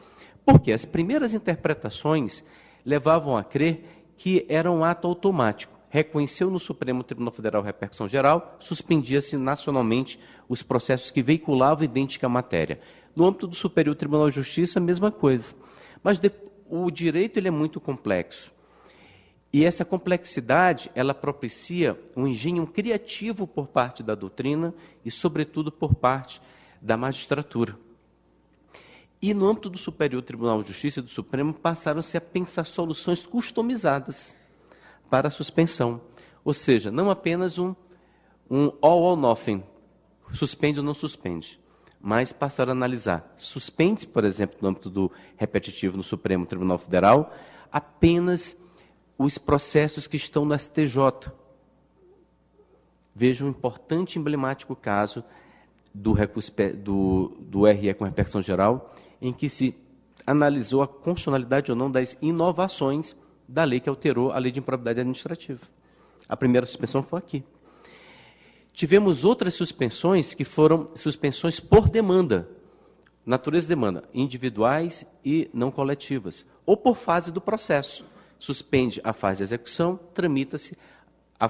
Porque 0.46 0.72
as 0.72 0.86
primeiras 0.86 1.34
interpretações 1.34 2.44
levavam 2.86 3.38
a 3.38 3.44
crer 3.44 4.03
que 4.18 4.46
era 4.50 4.72
um 4.72 4.84
ato 4.84 5.08
automático. 5.08 5.80
Reconheceu 5.89 6.50
no 6.50 6.60
Supremo 6.60 7.03
Tribunal 7.03 7.34
Federal 7.34 7.62
repercussão 7.62 8.08
geral, 8.08 8.58
suspendia-se 8.60 9.36
nacionalmente 9.38 10.20
os 10.48 10.63
processos 10.63 11.12
que 11.12 11.22
veiculavam 11.22 11.84
idêntica 11.84 12.30
matéria. 12.30 12.80
No 13.15 13.25
âmbito 13.25 13.46
do 13.46 13.56
Superior 13.56 13.96
Tribunal 13.96 14.30
de 14.30 14.36
Justiça, 14.36 14.80
a 14.80 14.82
mesma 14.82 15.12
coisa. 15.12 15.53
Mas 16.03 16.18
de, 16.18 16.32
o 16.70 16.89
direito 16.89 17.38
ele 17.38 17.50
é 17.50 17.51
muito 17.51 17.80
complexo. 17.80 18.51
E 19.53 19.65
essa 19.65 19.84
complexidade, 19.84 20.89
ela 20.96 21.13
propicia 21.13 22.00
um 22.15 22.25
engenho 22.25 22.65
criativo 22.65 23.46
por 23.46 23.67
parte 23.67 24.01
da 24.01 24.15
doutrina 24.15 24.74
e, 25.03 25.12
sobretudo, 25.12 25.72
por 25.72 25.93
parte 25.93 26.41
da 26.81 26.96
magistratura. 26.96 27.77
E 29.22 29.34
no 29.34 29.48
âmbito 29.48 29.70
do 29.70 29.77
Superior 29.77 30.22
Tribunal 30.22 30.63
de 30.63 30.70
Justiça 30.70 31.00
e 31.00 31.03
do 31.03 31.10
Supremo, 31.10 31.53
passaram-se 31.53 32.17
a 32.17 32.22
pensar 32.22 32.63
soluções 32.63 33.25
customizadas 33.25 34.34
para 35.10 35.27
a 35.27 35.31
suspensão. 35.31 36.01
Ou 36.43 36.53
seja, 36.53 36.89
não 36.89 37.12
apenas 37.12 37.60
um, 37.60 37.75
um 38.50 38.72
all 38.81 39.01
or 39.01 39.17
nothing, 39.17 39.63
suspende 40.34 40.79
ou 40.79 40.86
não 40.86 40.93
suspende, 40.93 41.60
mas 42.00 42.31
passaram 42.31 42.72
a 42.72 42.75
analisar. 42.75 43.34
Suspende, 43.38 44.08
por 44.08 44.24
exemplo, 44.24 44.58
no 44.62 44.70
âmbito 44.70 44.89
do 44.89 45.12
repetitivo 45.36 45.98
no 45.98 46.03
Supremo 46.03 46.46
Tribunal 46.46 46.79
Federal, 46.79 47.36
apenas 47.72 48.58
os 49.24 49.38
processos 49.38 50.08
que 50.08 50.18
estão 50.18 50.46
no 50.46 50.58
STJ. 50.58 51.32
Veja 53.13 53.46
um 53.46 53.50
importante 53.50 54.18
emblemático 54.18 54.75
caso 54.75 55.24
do, 55.94 56.16
do, 56.75 57.38
do 57.40 57.66
RE 57.66 57.94
com 57.94 58.06
repercussão 58.06 58.42
geral, 58.42 58.96
em 59.22 59.32
que 59.32 59.48
se 59.48 59.75
analisou 60.25 60.82
a 60.82 60.88
constitucionalidade 60.88 61.72
ou 61.72 61.78
não 61.78 61.92
das 61.92 62.18
inovações 62.22 63.16
da 63.48 63.63
lei 63.63 63.80
que 63.80 63.90
alterou 63.90 64.32
a 64.32 64.40
lei 64.40 64.51
de 64.51 64.60
improbidade 64.60 65.00
administrativa. 65.00 65.62
A 66.28 66.38
primeira 66.38 66.66
suspensão 66.66 67.04
foi 67.04 67.20
aqui. 67.20 67.44
Tivemos 68.74 69.24
outras 69.24 69.54
suspensões 69.54 70.34
que 70.34 70.46
foram 70.46 70.88
suspensões 70.96 71.60
por 71.60 71.90
demanda, 71.90 72.50
natureza 73.25 73.66
de 73.66 73.70
demanda, 73.70 74.04
individuais 74.13 75.06
e 75.24 75.50
não 75.54 75.70
coletivas, 75.70 76.46
ou 76.66 76.78
por 76.78 76.96
fase 76.96 77.32
do 77.32 77.42
processo 77.42 78.06
suspende 78.41 79.00
a 79.03 79.13
fase 79.13 79.38
de 79.38 79.43
execução, 79.43 80.00
tramita-se 80.15 80.75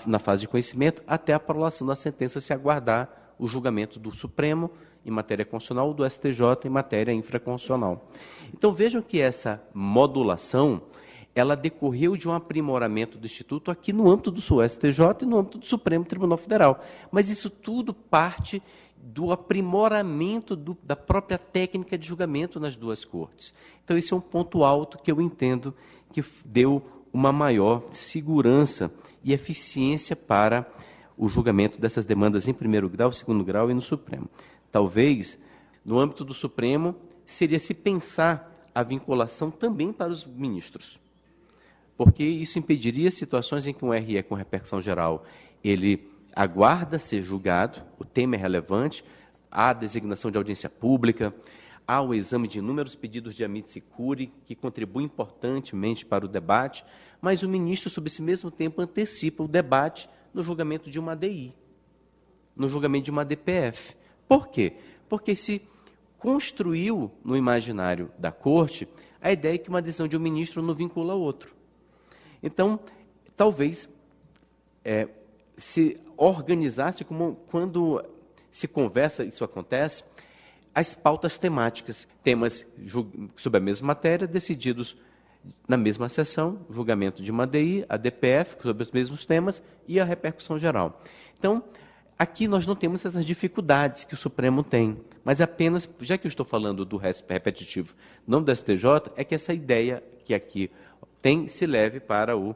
na 0.06 0.20
fase 0.20 0.42
de 0.42 0.48
conhecimento 0.50 1.02
até 1.08 1.32
a 1.32 1.38
aprovação 1.38 1.88
da 1.88 1.96
sentença 1.96 2.42
se 2.42 2.52
aguardar 2.52 3.34
o 3.40 3.48
julgamento 3.48 3.98
do 3.98 4.14
Supremo 4.14 4.70
em 5.06 5.10
matéria 5.10 5.46
constitucional 5.46 5.88
ou 5.88 5.94
do 5.94 6.08
STJ 6.08 6.66
em 6.66 6.70
matéria 6.70 7.14
infraconstitucional. 7.14 8.10
Então 8.54 8.74
vejam 8.74 9.02
que 9.02 9.22
essa 9.22 9.64
modulação 9.74 10.82
ela 11.34 11.56
decorreu 11.56 12.18
de 12.18 12.28
um 12.28 12.34
aprimoramento 12.34 13.18
do 13.18 13.26
Instituto 13.26 13.72
aqui 13.72 13.94
no 13.94 14.12
âmbito 14.12 14.30
do 14.30 14.42
STJ 14.42 15.22
e 15.22 15.26
no 15.26 15.40
âmbito 15.40 15.60
do 15.60 15.66
Supremo 15.66 16.04
Tribunal 16.04 16.38
Federal. 16.38 16.84
Mas 17.10 17.30
isso 17.30 17.50
tudo 17.50 17.94
parte 17.94 18.62
do 19.02 19.32
aprimoramento 19.32 20.58
do, 20.58 20.78
da 20.84 20.96
própria 20.96 21.38
técnica 21.38 21.98
de 21.98 22.06
julgamento 22.06 22.60
nas 22.60 22.76
duas 22.76 23.06
cortes. 23.06 23.54
Então, 23.84 23.98
esse 23.98 24.14
é 24.14 24.16
um 24.16 24.22
ponto 24.22 24.64
alto 24.64 25.00
que 25.00 25.12
eu 25.12 25.22
entendo 25.22 25.74
que 26.12 26.24
deu 26.46 26.82
uma 27.14 27.32
maior 27.32 27.84
segurança 27.92 28.92
e 29.24 29.34
eficiência 29.34 30.16
para 30.16 30.70
o 31.18 31.28
julgamento 31.28 31.80
dessas 31.80 32.06
demandas 32.06 32.48
em 32.48 32.54
primeiro 32.54 32.90
grau, 32.90 33.12
segundo 33.12 33.44
grau 33.44 33.70
e 33.70 33.74
no 33.74 33.82
Supremo. 33.82 34.30
Talvez, 34.72 35.38
no 35.86 36.00
âmbito 36.00 36.24
do 36.24 36.34
Supremo, 36.34 36.96
seria 37.26 37.60
se 37.60 37.74
pensar 37.74 38.70
a 38.74 38.84
vinculação 38.84 39.52
também 39.52 39.92
para 39.92 40.12
os 40.12 40.26
ministros, 40.26 41.00
porque 41.98 42.24
isso 42.24 42.58
impediria 42.58 43.12
situações 43.12 43.68
em 43.68 43.74
que 43.74 43.84
um 43.84 43.92
RE 43.92 44.24
com 44.24 44.34
repercussão 44.34 44.82
geral 44.82 45.26
ele 45.64 46.10
aguarda 46.34 46.98
ser 46.98 47.22
julgado, 47.22 47.82
o 48.00 48.06
tema 48.06 48.36
é 48.36 48.40
relevante, 48.40 49.04
há 49.52 49.74
designação 49.74 50.32
de 50.32 50.38
audiência 50.38 50.70
pública, 50.70 51.34
há 51.92 52.02
o 52.02 52.14
exame 52.14 52.48
de 52.48 52.60
inúmeros 52.60 52.96
pedidos 52.96 53.36
de 53.36 53.44
amici 53.44 53.82
curi, 53.82 54.32
que 54.46 54.56
contribuem 54.56 55.08
importantemente 55.08 56.06
para 56.06 56.24
o 56.24 56.28
debate, 56.30 56.86
mas 57.20 57.44
o 57.44 57.50
ministro, 57.50 57.90
sob 57.90 58.08
esse 58.08 58.22
mesmo 58.22 58.50
tempo, 58.50 58.82
antecipa 58.82 59.44
o 59.44 59.48
debate 59.48 60.10
no 60.34 60.42
julgamento 60.42 60.90
de 60.90 60.98
uma 60.98 61.12
ADI, 61.12 61.54
no 62.56 62.70
julgamento 62.70 63.04
de 63.04 63.12
uma 63.12 63.26
DPF. 63.26 63.98
Por 64.26 64.48
quê? 64.48 64.78
Porque 65.10 65.36
se 65.36 65.62
construiu 66.18 67.12
no 67.26 67.36
imaginário 67.36 68.10
da 68.18 68.32
corte 68.32 68.88
a 69.20 69.30
ideia 69.30 69.58
de 69.58 69.66
que 69.66 69.70
uma 69.70 69.82
decisão 69.82 70.08
de 70.08 70.16
um 70.16 70.22
ministro 70.22 70.62
não 70.62 70.74
vincula 70.74 71.12
a 71.12 71.18
outro. 71.18 71.54
Então, 72.42 72.80
talvez 73.36 73.90
é, 74.86 75.10
se 75.58 76.00
organizasse 76.16 77.04
como 77.04 77.36
quando 77.48 78.02
se 78.50 78.66
conversa, 78.66 79.26
isso 79.26 79.44
acontece, 79.44 80.06
as 80.74 80.96
pautas 80.96 81.38
temáticas, 81.38 82.08
temas 82.24 82.66
sobre 83.36 83.58
a 83.58 83.62
mesma 83.62 83.88
matéria, 83.88 84.28
decididos 84.28 84.96
na 85.68 85.78
mesma 85.78 86.08
sessão, 86.08 86.66
julgamento 86.70 87.22
de 87.22 87.32
uma 87.32 87.48
DI, 87.48 87.86
a 87.90 87.98
DPF, 87.98 88.58
sobre 88.62 88.84
os 88.84 88.92
mesmos 88.92 89.26
temas 89.26 89.62
e 89.88 90.00
a 90.00 90.06
repercussão 90.06 90.58
geral. 90.58 91.02
Então, 91.38 91.64
aqui 92.18 92.48
nós 92.48 92.66
não 92.66 92.76
temos 92.76 93.04
essas 93.04 93.26
dificuldades 93.26 94.04
que 94.04 94.14
o 94.14 94.18
Supremo 94.18 94.64
tem, 94.64 94.98
mas 95.24 95.42
apenas, 95.42 95.90
já 96.00 96.18
que 96.18 96.28
eu 96.28 96.30
estou 96.30 96.46
falando 96.46 96.86
do 96.86 96.98
repetitivo, 96.98 97.96
não 98.28 98.42
do 98.42 98.56
STJ, 98.56 99.12
é 99.16 99.24
que 99.24 99.36
essa 99.36 99.54
ideia 99.54 100.04
que 100.24 100.34
aqui 100.34 100.70
tem 101.22 101.48
se 101.48 101.66
leve 101.66 102.00
para 102.00 102.38
o, 102.38 102.56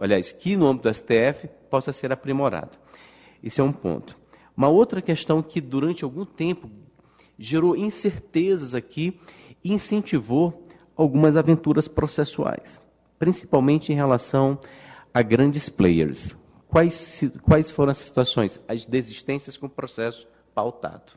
aliás, 0.00 0.32
que 0.32 0.56
no 0.56 0.66
âmbito 0.66 0.88
do 0.88 0.94
STF 0.94 1.48
possa 1.70 1.92
ser 1.92 2.12
aprimorado. 2.12 2.76
Esse 3.42 3.60
é 3.60 3.64
um 3.64 3.72
ponto. 3.72 4.18
Uma 4.56 4.68
outra 4.68 5.00
questão 5.00 5.42
que 5.42 5.60
durante 5.60 6.04
algum 6.04 6.24
tempo 6.24 6.70
gerou 7.38 7.76
incertezas 7.76 8.74
aqui 8.74 9.18
e 9.62 9.72
incentivou 9.72 10.66
algumas 10.96 11.36
aventuras 11.36 11.88
processuais, 11.88 12.80
principalmente 13.18 13.92
em 13.92 13.94
relação 13.94 14.58
a 15.12 15.22
grandes 15.22 15.68
players. 15.68 16.34
Quais, 16.68 17.22
quais 17.42 17.70
foram 17.70 17.90
as 17.90 17.98
situações? 17.98 18.60
As 18.66 18.86
desistências 18.86 19.56
com 19.56 19.66
o 19.66 19.70
processo 19.70 20.26
pautado. 20.54 21.12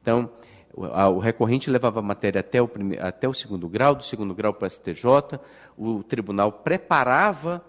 Então, 0.00 0.30
o, 0.72 1.18
recorrente 1.18 1.70
levava 1.70 1.98
a 1.98 2.02
matéria 2.02 2.40
até 2.40 2.62
o, 2.62 2.68
prime, 2.68 2.96
até 2.98 3.28
o 3.28 3.34
segundo 3.34 3.68
grau, 3.68 3.94
do 3.94 4.04
segundo 4.04 4.34
grau 4.34 4.54
para 4.54 4.66
o 4.66 4.70
STJ, 4.70 5.40
o 5.76 6.02
tribunal 6.04 6.52
preparava, 6.52 7.64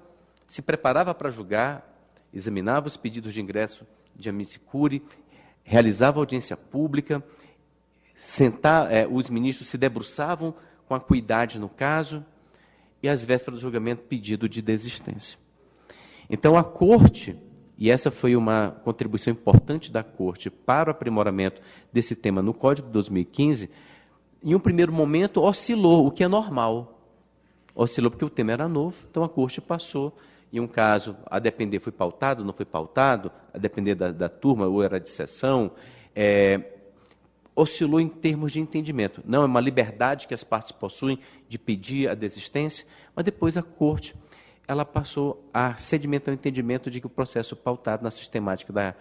se 0.47 0.61
preparava 0.61 1.13
para 1.15 1.31
julgar, 1.31 1.87
examinava 2.31 2.87
os 2.87 2.97
pedidos 2.97 3.33
de 3.33 3.41
ingresso 3.41 3.87
de 4.15 4.29
amicicure, 4.29 5.03
realizava 5.63 6.19
audiência 6.19 6.55
pública, 6.55 7.23
sentar, 8.19 8.91
é, 8.91 9.07
os 9.07 9.29
ministros 9.29 9.69
se 9.69 9.77
debruçavam 9.77 10.53
com 10.87 10.93
acuidade 10.93 11.57
no 11.57 11.69
caso 11.69 12.23
e, 13.01 13.07
às 13.07 13.23
vésperas 13.23 13.59
do 13.59 13.61
julgamento, 13.61 14.03
pedido 14.03 14.49
de 14.49 14.61
desistência. 14.61 15.39
Então, 16.29 16.57
a 16.57 16.63
Corte, 16.63 17.37
e 17.77 17.89
essa 17.89 18.11
foi 18.11 18.35
uma 18.35 18.75
contribuição 18.83 19.31
importante 19.31 19.89
da 19.89 20.03
Corte 20.03 20.49
para 20.49 20.89
o 20.89 20.91
aprimoramento 20.91 21.61
desse 21.93 22.13
tema 22.13 22.41
no 22.41 22.53
Código 22.53 22.87
de 22.87 22.93
2015, 22.93 23.69
em 24.43 24.53
um 24.53 24.59
primeiro 24.59 24.91
momento 24.91 25.41
oscilou, 25.41 26.05
o 26.05 26.11
que 26.11 26.23
é 26.23 26.27
normal. 26.27 26.99
Oscilou 27.73 28.11
porque 28.11 28.25
o 28.25 28.29
tema 28.29 28.51
era 28.51 28.67
novo, 28.67 28.97
então 29.09 29.23
a 29.23 29.29
Corte 29.29 29.61
passou 29.61 30.13
em 30.51 30.59
um 30.59 30.67
caso, 30.67 31.15
a 31.25 31.39
depender 31.39 31.79
foi 31.79 31.93
pautado, 31.93 32.43
não 32.43 32.51
foi 32.51 32.65
pautado, 32.65 33.31
a 33.53 33.57
depender 33.57 33.95
da, 33.95 34.11
da 34.11 34.27
turma, 34.27 34.67
ou 34.67 34.83
era 34.83 34.99
de 34.99 35.09
sessão, 35.09 35.71
é, 36.15 36.78
oscilou 37.59 37.99
em 37.99 38.07
termos 38.07 38.53
de 38.53 38.59
entendimento. 38.59 39.21
Não 39.25 39.43
é 39.43 39.45
uma 39.45 39.59
liberdade 39.59 40.27
que 40.27 40.33
as 40.33 40.43
partes 40.43 40.71
possuem 40.71 41.19
de 41.47 41.57
pedir 41.57 42.09
a 42.09 42.15
desistência, 42.15 42.85
mas 43.15 43.25
depois 43.25 43.57
a 43.57 43.61
corte 43.61 44.15
ela 44.67 44.85
passou 44.85 45.49
a 45.51 45.75
sedimentar 45.75 46.31
o 46.31 46.35
entendimento 46.35 46.91
de 46.91 46.99
que 46.99 47.07
o 47.07 47.09
processo 47.09 47.55
pautado 47.55 48.03
na 48.03 48.11
sistemática 48.11 48.71
da, 48.71 48.93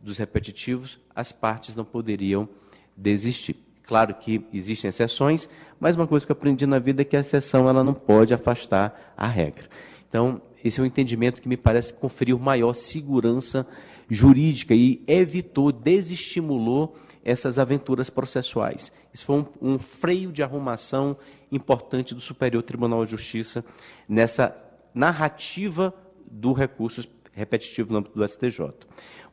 dos 0.00 0.18
repetitivos, 0.18 1.00
as 1.14 1.32
partes 1.32 1.74
não 1.74 1.84
poderiam 1.84 2.48
desistir. 2.96 3.56
Claro 3.82 4.14
que 4.14 4.46
existem 4.52 4.88
exceções, 4.88 5.48
mas 5.80 5.96
uma 5.96 6.06
coisa 6.06 6.24
que 6.24 6.30
eu 6.30 6.36
aprendi 6.36 6.64
na 6.64 6.78
vida 6.78 7.02
é 7.02 7.04
que 7.04 7.16
a 7.16 7.20
exceção 7.20 7.68
ela 7.68 7.82
não 7.82 7.92
pode 7.92 8.32
afastar 8.32 9.14
a 9.16 9.26
regra. 9.26 9.68
Então, 10.08 10.40
esse 10.64 10.80
é 10.80 10.82
um 10.82 10.86
entendimento 10.86 11.42
que 11.42 11.48
me 11.48 11.56
parece 11.56 11.92
que 11.92 11.98
conferiu 11.98 12.38
maior 12.38 12.72
segurança 12.72 13.66
jurídica 14.08 14.74
e 14.74 15.02
evitou, 15.08 15.72
desestimulou 15.72 16.96
essas 17.26 17.58
aventuras 17.58 18.08
processuais. 18.08 18.92
Isso 19.12 19.24
foi 19.24 19.40
um, 19.40 19.46
um 19.60 19.78
freio 19.80 20.30
de 20.30 20.44
arrumação 20.44 21.16
importante 21.50 22.14
do 22.14 22.20
Superior 22.20 22.62
Tribunal 22.62 23.04
de 23.04 23.10
Justiça 23.10 23.64
nessa 24.08 24.56
narrativa 24.94 25.92
do 26.24 26.52
recurso 26.52 27.02
repetitivo 27.32 27.92
no 27.92 27.98
âmbito 27.98 28.16
do 28.16 28.26
STJ. 28.26 28.72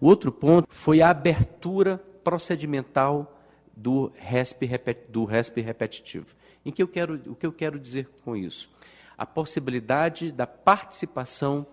O 0.02 0.08
outro 0.08 0.32
ponto 0.32 0.68
foi 0.72 1.04
a 1.04 1.12
abertura 1.12 2.04
procedimental 2.24 3.40
do 3.78 4.12
RESP, 4.16 4.68
do 5.08 5.24
RESP 5.24 5.62
repetitivo. 5.62 6.36
Em 6.66 6.72
que 6.72 6.82
eu 6.82 6.88
quero, 6.88 7.22
o 7.28 7.36
que 7.36 7.46
eu 7.46 7.54
quero 7.54 7.80
dizer 7.80 8.10
com 8.26 8.36
isso? 8.36 8.72
A 9.16 9.26
possibilidade 9.26 10.32
da 10.32 10.48
participação 10.48 11.68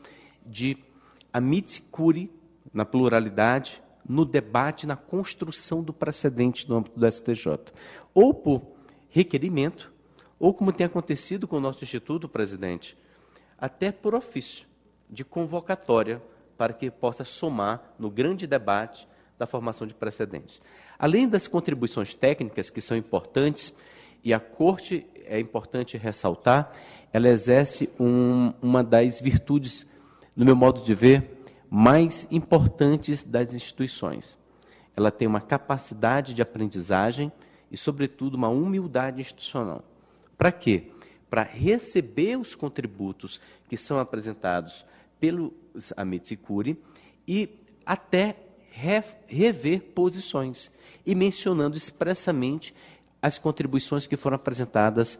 de 0.44 0.76
amici 1.32 1.80
curi, 1.80 2.30
na 2.74 2.84
pluralidade, 2.84 3.82
no 4.08 4.24
debate, 4.24 4.86
na 4.86 4.96
construção 4.96 5.82
do 5.82 5.92
precedente 5.92 6.68
no 6.68 6.76
âmbito 6.76 6.98
do 6.98 7.10
STJ. 7.10 7.58
Ou 8.14 8.34
por 8.34 8.62
requerimento, 9.08 9.92
ou 10.38 10.54
como 10.54 10.72
tem 10.72 10.86
acontecido 10.86 11.46
com 11.46 11.56
o 11.56 11.60
nosso 11.60 11.84
Instituto, 11.84 12.28
presidente, 12.28 12.96
até 13.58 13.92
por 13.92 14.14
ofício, 14.14 14.66
de 15.08 15.24
convocatória, 15.24 16.22
para 16.56 16.72
que 16.72 16.90
possa 16.90 17.24
somar 17.24 17.94
no 17.98 18.10
grande 18.10 18.46
debate 18.46 19.08
da 19.38 19.46
formação 19.46 19.86
de 19.86 19.94
precedentes. 19.94 20.60
Além 20.98 21.28
das 21.28 21.48
contribuições 21.48 22.14
técnicas, 22.14 22.68
que 22.68 22.80
são 22.80 22.96
importantes, 22.96 23.74
e 24.22 24.34
a 24.34 24.38
Corte 24.38 25.06
é 25.24 25.40
importante 25.40 25.96
ressaltar, 25.96 26.72
ela 27.12 27.28
exerce 27.28 27.88
um, 27.98 28.52
uma 28.60 28.84
das 28.84 29.20
virtudes, 29.20 29.86
no 30.36 30.44
meu 30.44 30.54
modo 30.54 30.82
de 30.82 30.94
ver, 30.94 31.39
mais 31.70 32.26
importantes 32.32 33.22
das 33.22 33.54
instituições. 33.54 34.36
Ela 34.96 35.12
tem 35.12 35.28
uma 35.28 35.40
capacidade 35.40 36.34
de 36.34 36.42
aprendizagem 36.42 37.30
e, 37.70 37.76
sobretudo, 37.76 38.34
uma 38.34 38.48
humildade 38.48 39.20
institucional. 39.20 39.84
Para 40.36 40.50
quê? 40.50 40.90
Para 41.30 41.42
receber 41.42 42.36
os 42.36 42.56
contributos 42.56 43.40
que 43.68 43.76
são 43.76 44.00
apresentados 44.00 44.84
pelos 45.20 45.52
Ametsicuri 45.96 46.76
e 47.26 47.56
até 47.86 48.36
rever 48.72 49.82
posições 49.94 50.70
e 51.06 51.14
mencionando 51.14 51.76
expressamente 51.76 52.74
as 53.22 53.38
contribuições 53.38 54.06
que 54.06 54.16
foram 54.16 54.36
apresentadas 54.36 55.18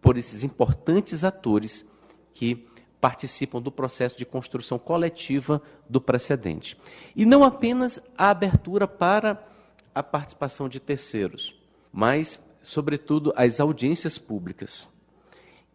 por 0.00 0.18
esses 0.18 0.42
importantes 0.42 1.24
atores 1.24 1.86
que 2.32 2.66
participam 3.00 3.60
do 3.60 3.70
processo 3.70 4.16
de 4.16 4.24
construção 4.24 4.78
coletiva 4.78 5.60
do 5.88 6.00
precedente. 6.00 6.76
E 7.14 7.24
não 7.24 7.44
apenas 7.44 8.00
a 8.16 8.30
abertura 8.30 8.88
para 8.88 9.46
a 9.94 10.02
participação 10.02 10.68
de 10.68 10.80
terceiros, 10.80 11.54
mas, 11.92 12.40
sobretudo, 12.62 13.32
as 13.36 13.60
audiências 13.60 14.18
públicas, 14.18 14.88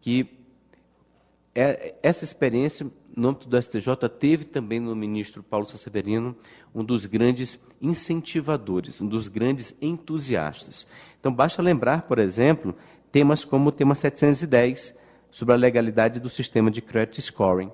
que 0.00 0.38
é, 1.54 1.94
essa 2.02 2.24
experiência, 2.24 2.86
no 3.14 3.28
âmbito 3.28 3.48
do 3.48 3.60
STJ, 3.60 4.08
teve 4.18 4.44
também 4.44 4.80
no 4.80 4.96
ministro 4.96 5.42
Paulo 5.42 5.68
Sanseverino 5.68 6.34
um 6.74 6.82
dos 6.82 7.04
grandes 7.04 7.58
incentivadores, 7.80 9.00
um 9.00 9.06
dos 9.06 9.28
grandes 9.28 9.74
entusiastas. 9.82 10.86
Então, 11.20 11.32
basta 11.32 11.60
lembrar, 11.60 12.02
por 12.02 12.18
exemplo, 12.18 12.74
temas 13.10 13.44
como 13.44 13.68
o 13.68 13.72
tema 13.72 13.94
710, 13.94 14.94
sobre 15.32 15.54
a 15.54 15.58
legalidade 15.58 16.20
do 16.20 16.28
sistema 16.28 16.70
de 16.70 16.82
credit 16.82 17.20
scoring. 17.20 17.72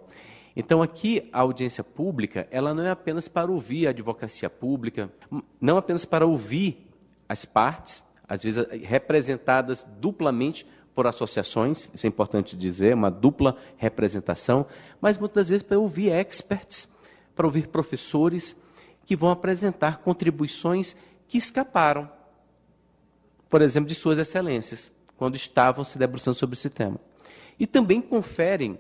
Então, 0.56 0.80
aqui, 0.80 1.28
a 1.32 1.40
audiência 1.40 1.84
pública, 1.84 2.48
ela 2.50 2.72
não 2.72 2.84
é 2.84 2.90
apenas 2.90 3.28
para 3.28 3.50
ouvir 3.50 3.86
a 3.86 3.90
advocacia 3.90 4.48
pública, 4.48 5.12
não 5.60 5.76
apenas 5.76 6.04
para 6.04 6.24
ouvir 6.24 6.88
as 7.28 7.44
partes, 7.44 8.02
às 8.26 8.44
vezes 8.44 8.66
representadas 8.84 9.84
duplamente 10.00 10.66
por 10.94 11.06
associações, 11.06 11.88
isso 11.92 12.06
é 12.06 12.08
importante 12.08 12.56
dizer, 12.56 12.94
uma 12.94 13.10
dupla 13.10 13.56
representação, 13.76 14.66
mas 15.00 15.18
muitas 15.18 15.48
vezes 15.48 15.62
para 15.62 15.78
ouvir 15.78 16.10
experts, 16.10 16.88
para 17.36 17.46
ouvir 17.46 17.68
professores 17.68 18.56
que 19.04 19.14
vão 19.14 19.30
apresentar 19.30 19.98
contribuições 19.98 20.96
que 21.28 21.38
escaparam, 21.38 22.10
por 23.48 23.62
exemplo, 23.62 23.88
de 23.88 23.94
suas 23.94 24.18
excelências, 24.18 24.90
quando 25.16 25.36
estavam 25.36 25.84
se 25.84 25.98
debruçando 25.98 26.36
sobre 26.36 26.54
esse 26.54 26.68
tema 26.68 26.98
e 27.58 27.66
também 27.66 28.00
conferem 28.00 28.78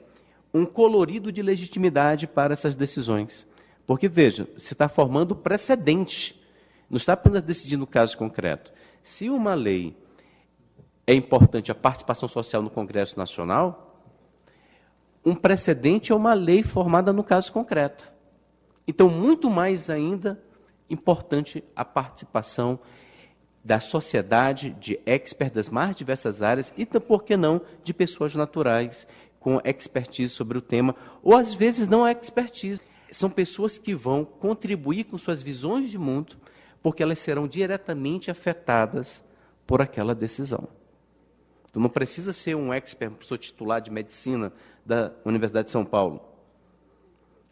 um 0.52 0.64
colorido 0.64 1.30
de 1.30 1.42
legitimidade 1.42 2.26
para 2.26 2.52
essas 2.52 2.74
decisões. 2.74 3.46
Porque, 3.86 4.08
veja, 4.08 4.48
se 4.58 4.72
está 4.72 4.88
formando 4.88 5.34
precedente, 5.34 6.40
não 6.88 6.96
está 6.96 7.14
apenas 7.14 7.42
decidindo 7.42 7.84
o 7.84 7.86
caso 7.86 8.16
concreto. 8.16 8.72
Se 9.02 9.28
uma 9.28 9.54
lei 9.54 9.96
é 11.06 11.14
importante 11.14 11.72
a 11.72 11.74
participação 11.74 12.28
social 12.28 12.62
no 12.62 12.70
Congresso 12.70 13.18
Nacional, 13.18 14.02
um 15.24 15.34
precedente 15.34 16.12
é 16.12 16.14
uma 16.14 16.34
lei 16.34 16.62
formada 16.62 17.12
no 17.12 17.24
caso 17.24 17.52
concreto. 17.52 18.12
Então, 18.86 19.08
muito 19.08 19.50
mais 19.50 19.90
ainda 19.90 20.42
importante 20.88 21.62
a 21.76 21.84
participação 21.84 22.78
da 23.64 23.80
sociedade, 23.80 24.70
de 24.70 24.98
experts 25.04 25.54
das 25.54 25.68
mais 25.68 25.94
diversas 25.94 26.42
áreas 26.42 26.72
e, 26.76 26.86
por 26.86 27.24
que 27.24 27.36
não, 27.36 27.60
de 27.82 27.92
pessoas 27.92 28.34
naturais 28.34 29.06
com 29.40 29.60
expertise 29.64 30.32
sobre 30.32 30.58
o 30.58 30.62
tema, 30.62 30.94
ou 31.22 31.36
às 31.36 31.54
vezes 31.54 31.86
não 31.86 32.06
expertise. 32.06 32.80
São 33.10 33.30
pessoas 33.30 33.78
que 33.78 33.94
vão 33.94 34.24
contribuir 34.24 35.04
com 35.04 35.16
suas 35.16 35.42
visões 35.42 35.90
de 35.90 35.98
mundo 35.98 36.36
porque 36.82 37.02
elas 37.02 37.18
serão 37.18 37.46
diretamente 37.46 38.30
afetadas 38.30 39.22
por 39.66 39.82
aquela 39.82 40.14
decisão. 40.14 40.68
Então 41.68 41.82
não 41.82 41.90
precisa 41.90 42.32
ser 42.32 42.54
um 42.54 42.72
expert, 42.72 43.12
um 43.12 43.14
professor 43.14 43.38
titular 43.38 43.80
de 43.80 43.90
medicina 43.90 44.52
da 44.84 45.12
Universidade 45.24 45.66
de 45.66 45.70
São 45.70 45.84
Paulo, 45.84 46.22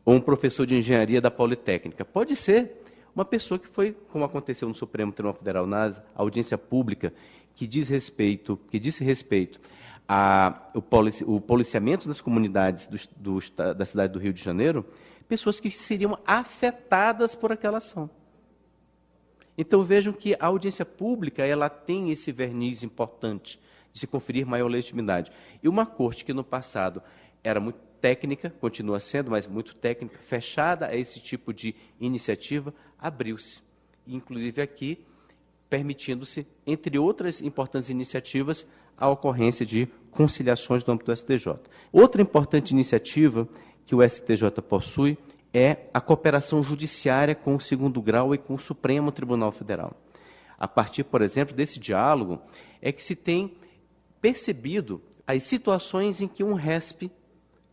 ou 0.04 0.14
um 0.14 0.20
professor 0.20 0.66
de 0.66 0.76
engenharia 0.76 1.20
da 1.20 1.30
Politécnica. 1.30 2.04
Pode 2.04 2.34
ser 2.34 2.82
uma 3.16 3.24
pessoa 3.24 3.58
que 3.58 3.66
foi, 3.66 3.96
como 4.12 4.24
aconteceu 4.26 4.68
no 4.68 4.74
Supremo 4.74 5.10
Tribunal 5.10 5.34
Federal, 5.34 5.66
na 5.66 5.90
audiência 6.14 6.58
pública, 6.58 7.14
que 7.54 7.66
diz 7.66 7.88
respeito, 7.88 8.60
que 8.70 8.78
disse 8.78 9.02
respeito 9.02 9.58
ao 10.06 10.70
o 11.24 11.40
policiamento 11.40 12.06
das 12.06 12.20
comunidades 12.20 12.86
do, 12.86 12.98
do, 13.16 13.74
da 13.74 13.84
cidade 13.86 14.12
do 14.12 14.18
Rio 14.18 14.34
de 14.34 14.44
Janeiro, 14.44 14.84
pessoas 15.26 15.58
que 15.58 15.70
seriam 15.70 16.18
afetadas 16.26 17.34
por 17.34 17.50
aquela 17.50 17.78
ação. 17.78 18.10
Então 19.56 19.82
vejam 19.82 20.12
que 20.12 20.34
a 20.34 20.46
audiência 20.46 20.84
pública 20.84 21.42
ela 21.44 21.70
tem 21.70 22.10
esse 22.10 22.30
verniz 22.30 22.82
importante 22.82 23.58
de 23.92 23.98
se 23.98 24.06
conferir 24.06 24.46
maior 24.46 24.68
legitimidade. 24.68 25.32
E 25.62 25.68
uma 25.68 25.86
corte 25.86 26.22
que 26.22 26.34
no 26.34 26.44
passado 26.44 27.02
era 27.42 27.58
muito 27.58 27.78
técnica, 28.00 28.50
continua 28.60 29.00
sendo, 29.00 29.30
mas 29.30 29.46
muito 29.46 29.74
técnica, 29.74 30.18
fechada 30.18 30.86
a 30.86 30.94
esse 30.94 31.20
tipo 31.20 31.52
de 31.52 31.74
iniciativa, 31.98 32.72
abriu-se. 32.98 33.62
Inclusive 34.06 34.62
aqui, 34.62 35.04
permitindo-se, 35.68 36.46
entre 36.66 36.98
outras 36.98 37.40
importantes 37.42 37.90
iniciativas, 37.90 38.66
a 38.96 39.08
ocorrência 39.08 39.66
de 39.66 39.86
conciliações 40.10 40.84
no 40.84 40.94
âmbito 40.94 41.10
do 41.10 41.16
STJ. 41.16 41.54
Outra 41.92 42.22
importante 42.22 42.70
iniciativa 42.70 43.48
que 43.84 43.94
o 43.94 44.02
STJ 44.02 44.50
possui 44.68 45.18
é 45.52 45.88
a 45.92 46.00
cooperação 46.00 46.62
judiciária 46.62 47.34
com 47.34 47.56
o 47.56 47.60
segundo 47.60 48.00
grau 48.00 48.34
e 48.34 48.38
com 48.38 48.54
o 48.54 48.58
Supremo 48.58 49.12
Tribunal 49.12 49.52
Federal. 49.52 49.94
A 50.58 50.66
partir, 50.66 51.04
por 51.04 51.22
exemplo, 51.22 51.54
desse 51.54 51.78
diálogo, 51.78 52.40
é 52.80 52.90
que 52.90 53.02
se 53.02 53.14
tem 53.14 53.54
percebido 54.20 55.02
as 55.26 55.42
situações 55.42 56.20
em 56.20 56.28
que 56.28 56.42
um 56.42 56.54
RESP, 56.54 57.10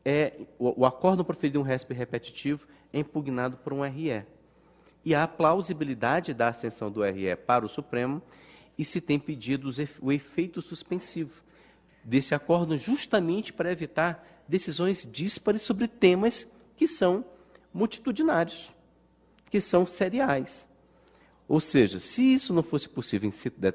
é, 0.04 0.34
o, 0.60 0.82
o 0.82 0.86
acórdão 0.86 1.24
proferido 1.24 1.54
de 1.54 1.60
um 1.60 1.62
RESP 1.62 1.94
repetitivo 1.94 2.68
é 2.92 3.00
impugnado 3.00 3.58
por 3.58 3.72
um 3.74 3.82
RE. 3.82 4.24
E 5.04 5.13
a 5.13 5.28
plausibilidade 5.28 6.34
da 6.34 6.48
ascensão 6.48 6.92
do 6.92 7.04
RE 7.04 7.36
para 7.36 7.66
o 7.66 7.70
Supremo 7.70 8.22
e 8.78 8.86
se 8.86 9.02
tem 9.02 9.20
pedido 9.20 9.70
o 10.02 10.12
efeito 10.12 10.62
suspensivo 10.62 11.44
desse 12.04 12.36
acordo 12.36 12.76
justamente 12.78 13.54
para 13.54 13.72
evitar 13.72 14.28
decisões 14.48 15.08
díspares 15.10 15.62
sobre 15.62 15.88
temas 15.88 16.48
que 16.76 16.88
são 16.88 17.24
multitudinários, 17.74 18.72
que 19.50 19.62
são 19.62 19.86
seriais. 19.86 20.68
Ou 21.48 21.60
seja, 21.60 22.00
se 22.00 22.22
isso 22.34 22.54
não 22.54 22.63
fosse 22.63 22.89
possível 22.89 23.30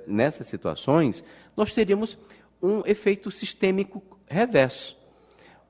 nessas 0.07 0.47
situações, 0.47 1.23
nós 1.57 1.73
teríamos 1.73 2.19
um 2.62 2.83
efeito 2.87 3.31
sistêmico 3.31 4.03
reverso. 4.27 4.97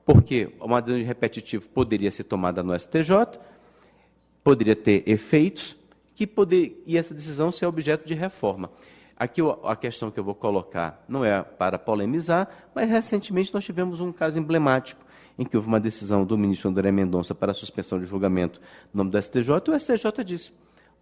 Porque 0.05 0.51
uma 0.59 0.81
decisão 0.81 0.99
de 0.99 1.05
repetitivo 1.05 1.69
poderia 1.69 2.09
ser 2.09 2.23
tomada 2.23 2.63
no 2.63 2.77
STJ, 2.77 3.39
poderia 4.43 4.75
ter 4.75 5.03
efeitos 5.05 5.75
que 6.15 6.27
poder, 6.27 6.83
e 6.85 6.97
essa 6.97 7.13
decisão 7.13 7.51
ser 7.51 7.65
objeto 7.65 8.05
de 8.05 8.13
reforma. 8.13 8.69
Aqui 9.15 9.41
a 9.63 9.75
questão 9.75 10.09
que 10.09 10.19
eu 10.19 10.23
vou 10.23 10.35
colocar 10.35 11.03
não 11.07 11.23
é 11.25 11.41
para 11.43 11.77
polemizar, 11.77 12.69
mas 12.73 12.89
recentemente 12.89 13.53
nós 13.53 13.65
tivemos 13.65 13.99
um 13.99 14.11
caso 14.11 14.39
emblemático 14.39 15.01
em 15.37 15.45
que 15.45 15.55
houve 15.55 15.69
uma 15.69 15.79
decisão 15.79 16.25
do 16.25 16.37
ministro 16.37 16.69
André 16.69 16.91
Mendonça 16.91 17.33
para 17.33 17.51
a 17.51 17.53
suspensão 17.53 17.99
de 17.99 18.05
julgamento 18.05 18.61
no 18.93 18.99
nome 18.99 19.11
do 19.11 19.21
STJ, 19.21 19.49
e 19.67 19.71
o 19.71 19.79
STJ 19.79 20.23
disse: 20.25 20.51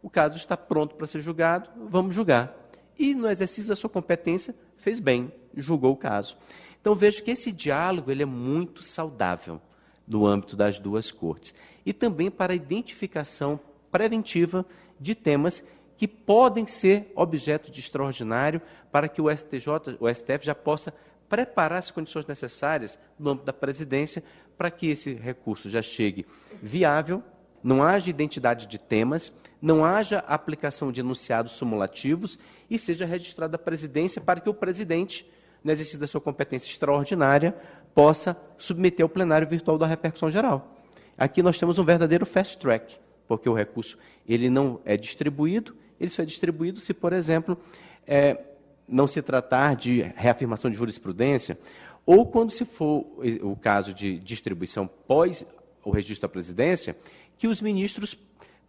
o 0.02 0.10
caso 0.10 0.38
está 0.38 0.56
pronto 0.56 0.96
para 0.96 1.08
ser 1.08 1.20
julgado, 1.20 1.70
vamos 1.90 2.16
julgar. 2.16 2.56
E 2.98 3.14
no 3.14 3.30
exercício 3.30 3.70
da 3.70 3.76
sua 3.76 3.90
competência, 3.90 4.56
fez 4.78 5.00
bem, 5.00 5.32
julgou 5.56 5.92
o 5.92 5.98
caso. 5.98 6.38
Então 6.80 6.96
vejo 6.96 7.24
que 7.24 7.32
esse 7.32 7.52
diálogo 7.52 8.12
ele 8.12 8.24
é 8.24 8.26
muito 8.26 8.84
saudável 8.84 9.60
no 10.08 10.26
âmbito 10.26 10.56
das 10.56 10.80
duas 10.80 11.12
cortes. 11.12 11.54
E 11.86 11.92
também 11.92 12.32
para 12.32 12.54
a 12.54 12.56
identificação 12.56 13.60
preventiva 13.92 14.66
de 15.00 15.14
temas 15.14 15.64
que 15.98 16.08
podem 16.08 16.68
ser 16.68 17.12
objeto 17.16 17.72
de 17.72 17.80
extraordinário 17.80 18.62
para 18.92 19.08
que 19.08 19.22
o 19.22 19.36
STJ, 19.36 19.98
o 20.00 20.14
STF 20.14 20.46
já 20.46 20.56
possa 20.56 20.94
preparar 21.28 21.80
as 21.80 21.92
condições 21.92 22.26
necessárias 22.26 22.98
no 23.20 23.32
âmbito 23.32 23.46
da 23.46 23.54
presidência 23.54 24.24
para 24.58 24.72
que 24.72 24.88
esse 24.88 25.14
recurso 25.14 25.70
já 25.70 25.82
chegue 25.82 26.26
viável, 26.62 27.22
não 27.64 27.84
haja 27.84 28.10
identidade 28.10 28.68
de 28.68 28.78
temas, 28.78 29.32
não 29.62 29.84
haja 29.84 30.20
aplicação 30.20 30.92
de 30.92 31.00
enunciados 31.00 31.58
simulativos 31.58 32.38
e 32.70 32.78
seja 32.78 33.06
registrada 33.06 33.56
a 33.56 33.60
presidência 33.60 34.22
para 34.22 34.40
que 34.40 34.50
o 34.50 34.54
presidente, 34.54 35.30
no 35.64 35.72
exercício 35.72 36.00
da 36.00 36.08
sua 36.08 36.22
competência 36.22 36.70
extraordinária, 36.70 37.56
possa 37.98 38.38
submeter 38.60 39.04
ao 39.04 39.10
plenário 39.10 39.48
virtual 39.48 39.76
da 39.76 39.88
repercussão 39.88 40.30
geral. 40.30 40.78
Aqui 41.18 41.42
nós 41.42 41.58
temos 41.58 41.80
um 41.80 41.84
verdadeiro 41.84 42.28
fast 42.28 42.56
track, 42.60 42.96
porque 43.28 43.50
o 43.50 43.56
recurso 43.56 43.98
ele 44.30 44.52
não 44.52 44.80
é 44.86 44.96
distribuído, 44.96 45.76
ele 46.00 46.12
só 46.12 46.22
é 46.22 46.26
distribuído 46.26 46.80
se, 46.80 46.94
por 46.94 47.12
exemplo, 47.12 47.58
é, 48.06 48.40
não 48.88 49.08
se 49.08 49.20
tratar 49.24 49.76
de 49.76 50.04
reafirmação 50.16 50.70
de 50.70 50.78
jurisprudência, 50.78 51.58
ou 52.06 52.24
quando 52.28 52.52
se 52.52 52.66
for 52.66 53.04
o 53.42 53.56
caso 53.56 53.96
de 53.96 54.20
distribuição 54.20 54.88
pós 55.08 55.44
o 55.84 55.90
registro 55.90 56.28
da 56.28 56.32
presidência, 56.32 56.96
que 57.36 57.48
os 57.48 57.64
ministros 57.64 58.16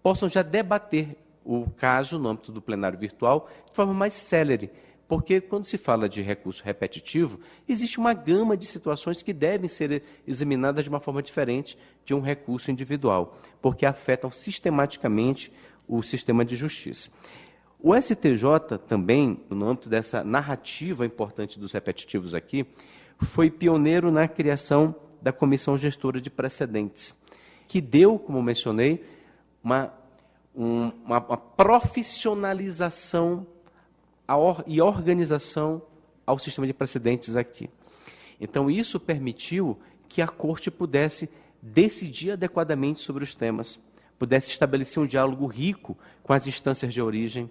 possam 0.02 0.26
já 0.26 0.40
debater 0.40 1.18
o 1.44 1.68
caso 1.76 2.18
no 2.18 2.30
âmbito 2.30 2.50
do 2.50 2.62
plenário 2.62 2.98
virtual 2.98 3.46
de 3.66 3.74
forma 3.74 3.92
mais 3.92 4.14
célere, 4.14 4.70
porque 5.08 5.40
quando 5.40 5.64
se 5.64 5.78
fala 5.78 6.06
de 6.06 6.20
recurso 6.20 6.62
repetitivo, 6.62 7.40
existe 7.66 7.98
uma 7.98 8.12
gama 8.12 8.58
de 8.58 8.66
situações 8.66 9.22
que 9.22 9.32
devem 9.32 9.66
ser 9.66 10.02
examinadas 10.26 10.84
de 10.84 10.90
uma 10.90 11.00
forma 11.00 11.22
diferente 11.22 11.78
de 12.04 12.12
um 12.14 12.20
recurso 12.20 12.70
individual, 12.70 13.38
porque 13.62 13.86
afetam 13.86 14.30
sistematicamente 14.30 15.50
o 15.88 16.02
sistema 16.02 16.44
de 16.44 16.54
justiça. 16.54 17.08
O 17.80 17.96
STJ 17.96 18.76
também, 18.86 19.40
no 19.48 19.66
âmbito 19.66 19.88
dessa 19.88 20.22
narrativa 20.22 21.06
importante 21.06 21.58
dos 21.58 21.72
repetitivos 21.72 22.34
aqui, 22.34 22.66
foi 23.18 23.50
pioneiro 23.50 24.12
na 24.12 24.28
criação 24.28 24.94
da 25.22 25.32
Comissão 25.32 25.78
Gestora 25.78 26.20
de 26.20 26.28
Precedentes, 26.28 27.14
que 27.66 27.80
deu, 27.80 28.18
como 28.18 28.42
mencionei, 28.42 29.02
uma, 29.62 29.90
um, 30.54 30.92
uma, 31.04 31.18
uma 31.18 31.36
profissionalização 31.36 33.46
or, 34.28 34.62
e 34.66 34.80
organização 34.80 35.82
ao 36.26 36.38
sistema 36.38 36.66
de 36.66 36.74
precedentes 36.74 37.36
aqui. 37.36 37.70
Então, 38.40 38.70
isso 38.70 39.00
permitiu 39.00 39.78
que 40.08 40.22
a 40.22 40.28
Corte 40.28 40.70
pudesse 40.70 41.28
decidir 41.60 42.32
adequadamente 42.32 43.00
sobre 43.00 43.24
os 43.24 43.34
temas 43.34 43.80
pudesse 44.18 44.50
estabelecer 44.50 45.02
um 45.02 45.06
diálogo 45.06 45.46
rico 45.46 45.96
com 46.22 46.32
as 46.32 46.46
instâncias 46.46 46.92
de 46.92 47.00
origem, 47.00 47.48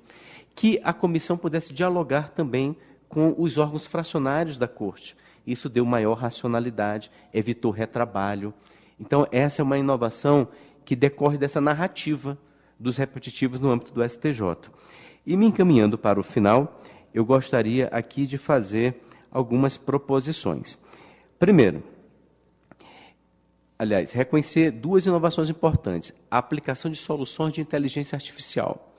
que 0.53 0.79
a 0.83 0.91
comissão 0.91 1.37
pudesse 1.37 1.73
dialogar 1.73 2.31
também 2.31 2.75
com 3.07 3.33
os 3.37 3.57
órgãos 3.57 3.85
fracionários 3.85 4.57
da 4.57 4.67
corte. 4.67 5.15
Isso 5.45 5.69
deu 5.69 5.85
maior 5.85 6.15
racionalidade, 6.15 7.09
evitou 7.33 7.71
retrabalho. 7.71 8.53
Então, 8.99 9.25
essa 9.31 9.61
é 9.61 9.63
uma 9.63 9.77
inovação 9.77 10.47
que 10.83 10.95
decorre 10.95 11.37
dessa 11.37 11.61
narrativa 11.61 12.37
dos 12.77 12.97
repetitivos 12.97 13.59
no 13.59 13.69
âmbito 13.69 13.93
do 13.93 14.07
STJ. 14.07 14.41
E 15.27 15.35
me 15.35 15.45
encaminhando 15.45 15.97
para 15.97 16.17
o 16.17 16.23
final, 16.23 16.81
eu 17.13 17.25
gostaria 17.25 17.87
aqui 17.87 18.25
de 18.25 18.37
fazer 18.37 18.95
algumas 19.29 19.75
proposições. 19.75 20.79
Primeiro, 21.37 21.83
aliás, 23.77 24.13
reconhecer 24.13 24.71
duas 24.71 25.05
inovações 25.05 25.49
importantes: 25.49 26.13
a 26.31 26.37
aplicação 26.37 26.89
de 26.89 26.95
soluções 26.95 27.51
de 27.51 27.59
inteligência 27.59 28.15
artificial 28.15 28.95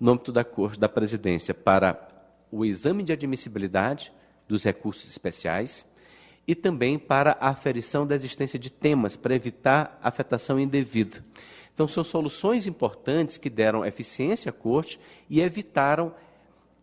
no 0.00 0.10
âmbito 0.10 0.32
da 0.32 0.42
Corte 0.42 0.80
da 0.80 0.88
Presidência 0.88 1.54
para 1.54 2.08
o 2.50 2.64
exame 2.64 3.04
de 3.04 3.12
admissibilidade 3.12 4.12
dos 4.48 4.64
recursos 4.64 5.08
especiais 5.08 5.86
e 6.44 6.56
também 6.56 6.98
para 6.98 7.36
a 7.40 7.50
aferição 7.50 8.04
da 8.04 8.16
existência 8.16 8.58
de 8.58 8.68
temas 8.68 9.16
para 9.16 9.36
evitar 9.36 9.96
afetação 10.02 10.58
indevida. 10.58 11.24
Então, 11.78 11.86
são 11.86 12.02
soluções 12.02 12.66
importantes 12.66 13.38
que 13.38 13.48
deram 13.48 13.86
eficiência 13.86 14.50
à 14.50 14.52
Corte 14.52 14.98
e 15.30 15.40
evitaram 15.40 16.12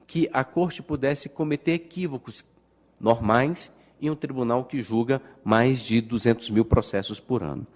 que 0.08 0.29
a 0.31 0.41
Corte 0.41 0.81
pudesse 0.81 1.27
cometer 1.27 1.73
equívocos 1.73 2.45
normais 2.97 3.69
em 4.01 4.10
um 4.10 4.15
tribunal 4.15 4.63
que 4.63 4.81
julga 4.81 5.21
mais 5.43 5.81
de 5.81 5.99
200 5.99 6.49
mil 6.49 6.63
processos 6.63 7.19
por 7.19 7.43
ano. 7.43 7.67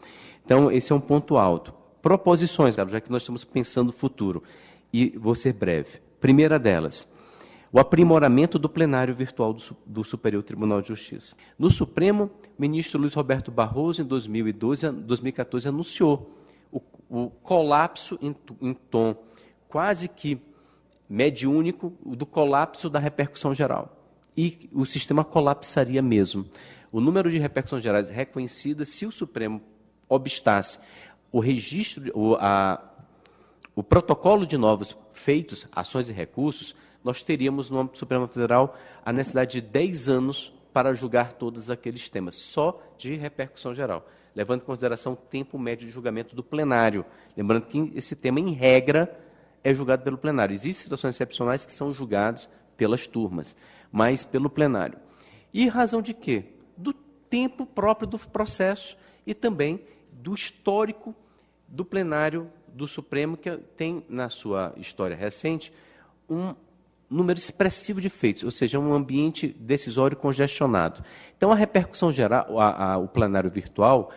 Então, 0.46 0.72
esse 0.72 0.94
é 0.94 0.96
um 0.96 1.00
ponto 1.02 1.36
alto. 1.36 1.74
Proposições, 2.02 2.76
já 2.76 3.02
que 3.02 3.12
nós 3.12 3.24
estamos 3.24 3.44
pensando 3.44 3.88
no 3.88 3.92
futuro, 3.92 4.42
e 4.94 5.10
vou 5.18 5.36
ser 5.36 5.52
breve. 5.52 6.00
Primeira 6.22 6.58
delas, 6.58 7.06
o 7.70 7.82
aprimoramento 7.82 8.58
do 8.58 8.70
plenário 8.70 9.14
virtual 9.14 9.54
do, 9.54 9.76
do, 9.86 10.04
Superior 10.06 10.42
Tribunal 10.42 10.82
de 10.82 10.88
Justiça. 10.88 11.36
No 11.58 11.70
Supremo, 11.70 12.32
o 12.58 12.62
ministro 12.62 12.98
Luiz 12.98 13.14
Roberto 13.14 13.52
Barroso, 13.52 14.02
em 14.02 14.06
2012, 14.06 14.90
2014, 14.90 15.68
anunciou 15.68 16.39
o, 17.10 17.30
colapso 17.30 18.18
em, 18.22 18.36
em 18.62 18.74
tom 18.74 19.16
quase 19.68 20.08
que 20.08 20.42
mediúnico 21.08 21.94
do 22.06 22.26
colapso 22.26 22.90
da 22.90 23.00
repercussão 23.00 23.54
geral. 23.54 23.96
E 24.38 24.70
o 24.72 24.86
sistema 24.86 25.24
colapsaria 25.24 26.02
mesmo. 26.02 26.46
O 26.92 27.00
número 27.00 27.32
de 27.32 27.40
repercussões 27.40 27.84
gerais 27.84 28.10
reconhecidas, 28.10 28.90
se 28.90 29.06
o 29.06 29.12
Supremo 29.12 29.62
obstasse 30.08 30.80
o 31.32 31.40
registro, 31.40 32.12
o, 32.16 32.36
a, 32.36 32.82
o 33.76 33.84
protocolo 33.84 34.46
de 34.46 34.58
novos 34.58 34.98
feitos, 35.14 35.68
ações 35.72 36.10
e 36.10 36.14
recursos, 36.14 36.76
nós 37.04 37.24
teríamos 37.24 37.70
no 37.70 37.80
âmbito 37.80 37.98
Supremo 37.98 38.28
Federal 38.28 38.76
a 39.06 39.14
necessidade 39.14 39.62
de 39.62 39.68
10 39.68 40.10
anos 40.10 40.54
para 40.74 40.94
julgar 40.94 41.34
todos 41.34 41.70
aqueles 41.70 42.10
temas, 42.10 42.36
só 42.36 42.82
de 42.98 43.16
repercussão 43.16 43.74
geral, 43.74 44.08
levando 44.36 44.62
em 44.62 44.66
consideração 44.66 45.14
o 45.14 45.16
tempo 45.16 45.58
médio 45.58 45.88
de 45.88 45.94
julgamento 45.94 46.36
do 46.36 46.44
plenário. 46.44 47.06
Lembrando 47.36 47.66
que 47.66 47.92
esse 47.96 48.16
tema, 48.16 48.40
em 48.40 48.52
regra, 48.52 49.20
é 49.64 49.74
julgado 49.74 50.04
pelo 50.04 50.18
plenário. 50.18 50.54
Existem 50.54 50.84
situações 50.84 51.16
excepcionais 51.16 51.66
que 51.66 51.72
são 51.72 51.92
julgados 51.92 52.50
pelas 52.78 53.08
turmas, 53.08 53.56
mas 53.92 54.24
pelo 54.24 54.50
plenário. 54.50 54.98
E 55.54 55.68
razão 55.68 56.02
de 56.02 56.14
quê? 56.14 56.46
Do 56.78 56.94
tempo 56.94 57.66
próprio 57.66 58.08
do 58.08 58.18
processo 58.18 58.98
e 59.26 59.34
também 59.34 59.82
do 60.12 60.34
histórico 60.34 61.14
do 61.68 61.84
plenário 61.86 62.52
do 62.68 62.88
Supremo, 62.88 63.38
que 63.38 63.58
tem 63.76 64.06
na 64.08 64.30
sua 64.30 64.74
história 64.78 65.16
recente 65.16 65.74
um 66.30 66.56
número 67.10 67.40
expressivo 67.40 68.00
de 68.00 68.10
feitos, 68.10 68.44
ou 68.44 68.52
seja, 68.52 68.80
um 68.80 68.94
ambiente 68.94 69.48
decisório 69.60 70.16
congestionado. 70.16 71.04
Então, 71.36 71.52
a 71.52 71.56
repercussão 71.56 72.12
geral, 72.12 72.60
a, 72.60 72.94
a, 72.94 72.98
o 72.98 73.08
plenário 73.08 73.50
virtual, 73.50 74.14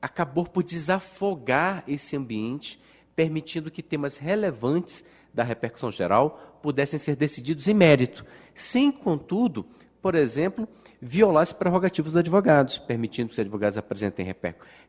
acabou 0.00 0.44
por 0.44 0.62
desafogar 0.62 1.82
esse 1.88 2.16
ambiente, 2.16 2.80
permitindo 3.16 3.70
que 3.70 3.82
temas 3.82 4.16
relevantes 4.16 5.04
da 5.32 5.42
repercussão 5.42 5.90
geral 5.90 6.58
pudessem 6.62 6.98
ser 6.98 7.16
decididos 7.16 7.66
em 7.68 7.74
mérito, 7.74 8.24
sem, 8.54 8.92
contudo, 8.92 9.64
por 10.02 10.14
exemplo, 10.14 10.68
violar 11.00 11.42
as 11.42 11.52
prerrogativas 11.52 12.12
dos 12.12 12.18
advogados, 12.18 12.78
permitindo 12.78 13.28
que 13.28 13.34
os 13.34 13.38
advogados 13.38 13.78
apresentem 13.78 14.34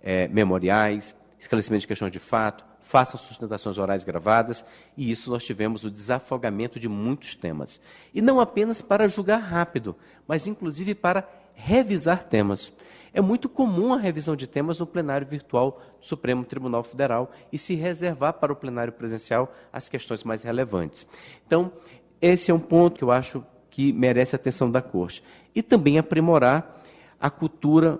é, 0.01 0.27
memoriais, 0.27 1.15
esclarecimento 1.39 1.81
de 1.81 1.87
questões 1.87 2.11
de 2.11 2.19
fato, 2.19 2.65
façam 2.89 3.19
sustentações 3.19 3.77
orais 3.77 4.03
gravadas, 4.03 4.65
e 4.97 5.11
isso 5.11 5.29
nós 5.29 5.45
tivemos 5.45 5.83
o 5.83 5.91
desafogamento 5.91 6.79
de 6.79 6.89
muitos 6.89 7.35
temas. 7.35 7.79
E 8.15 8.19
não 8.19 8.39
apenas 8.39 8.81
para 8.81 9.07
julgar 9.07 9.37
rápido, 9.37 9.95
mas 10.27 10.47
inclusive 10.47 10.95
para 10.95 11.29
revisar 11.53 12.23
temas. 12.23 12.73
É 13.13 13.21
muito 13.21 13.47
comum 13.47 13.93
a 13.93 13.99
revisão 13.99 14.35
de 14.35 14.47
temas 14.47 14.79
no 14.79 14.87
plenário 14.87 15.27
virtual 15.27 15.79
do 15.99 16.05
Supremo 16.07 16.43
Tribunal 16.43 16.81
Federal 16.81 17.31
e 17.53 17.59
se 17.59 17.75
reservar 17.75 18.33
para 18.33 18.51
o 18.51 18.55
plenário 18.55 18.91
presencial 18.91 19.53
as 19.71 19.87
questões 19.87 20.23
mais 20.23 20.41
relevantes. 20.41 21.05
Então, 21.45 21.71
esse 22.19 22.49
é 22.49 22.53
um 22.55 22.59
ponto 22.59 22.97
que 22.97 23.03
eu 23.03 23.11
acho 23.11 23.45
que 23.69 23.93
merece 23.93 24.35
a 24.35 24.37
atenção 24.37 24.71
da 24.71 24.81
Corte. 24.81 25.23
E 25.53 25.61
também 25.61 25.99
aprimorar 25.99 26.81
a 27.21 27.29
cultura 27.29 27.99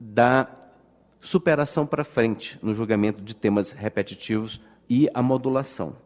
da 0.00 0.48
superação 1.20 1.86
para 1.86 2.04
frente 2.04 2.58
no 2.62 2.74
julgamento 2.74 3.22
de 3.22 3.34
temas 3.34 3.70
repetitivos 3.70 4.60
e 4.88 5.08
a 5.14 5.22
modulação. 5.22 5.96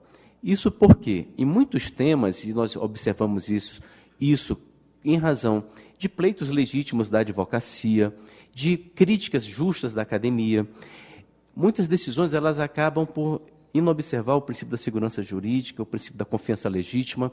Isso 0.42 0.70
porque, 0.70 1.28
em 1.38 1.44
muitos 1.44 1.90
temas, 1.90 2.44
e 2.44 2.52
nós 2.52 2.76
observamos 2.76 3.48
isso, 3.48 3.80
isso 4.20 4.58
em 5.04 5.16
razão 5.16 5.64
de 5.96 6.08
pleitos 6.08 6.48
legítimos 6.48 7.08
da 7.08 7.20
advocacia, 7.20 8.14
de 8.52 8.76
críticas 8.76 9.44
justas 9.44 9.94
da 9.94 10.02
academia, 10.02 10.68
muitas 11.56 11.88
decisões 11.88 12.34
elas 12.34 12.58
acabam 12.58 13.06
por 13.06 13.40
inobservar 13.72 14.36
o 14.36 14.42
princípio 14.42 14.70
da 14.70 14.76
segurança 14.76 15.22
jurídica, 15.22 15.82
o 15.82 15.86
princípio 15.86 16.18
da 16.18 16.24
confiança 16.24 16.68
legítima, 16.68 17.32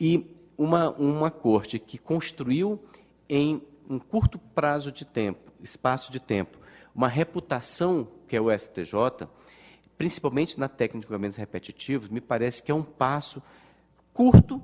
e 0.00 0.26
uma, 0.56 0.90
uma 0.90 1.30
corte 1.30 1.78
que 1.78 1.98
construiu 1.98 2.80
em 3.28 3.62
um 3.88 3.98
curto 3.98 4.38
prazo 4.38 4.90
de 4.90 5.04
tempo, 5.04 5.52
espaço 5.62 6.10
de 6.10 6.18
tempo, 6.18 6.58
uma 6.94 7.08
reputação 7.08 8.08
que 8.26 8.36
é 8.36 8.40
o 8.40 8.56
STJ, 8.56 9.28
principalmente 9.96 10.58
na 10.58 10.68
técnica 10.68 11.00
de 11.00 11.06
julgamentos 11.06 11.36
repetitivos, 11.36 12.08
me 12.08 12.20
parece 12.20 12.62
que 12.62 12.70
é 12.70 12.74
um 12.74 12.82
passo 12.82 13.42
curto 14.12 14.62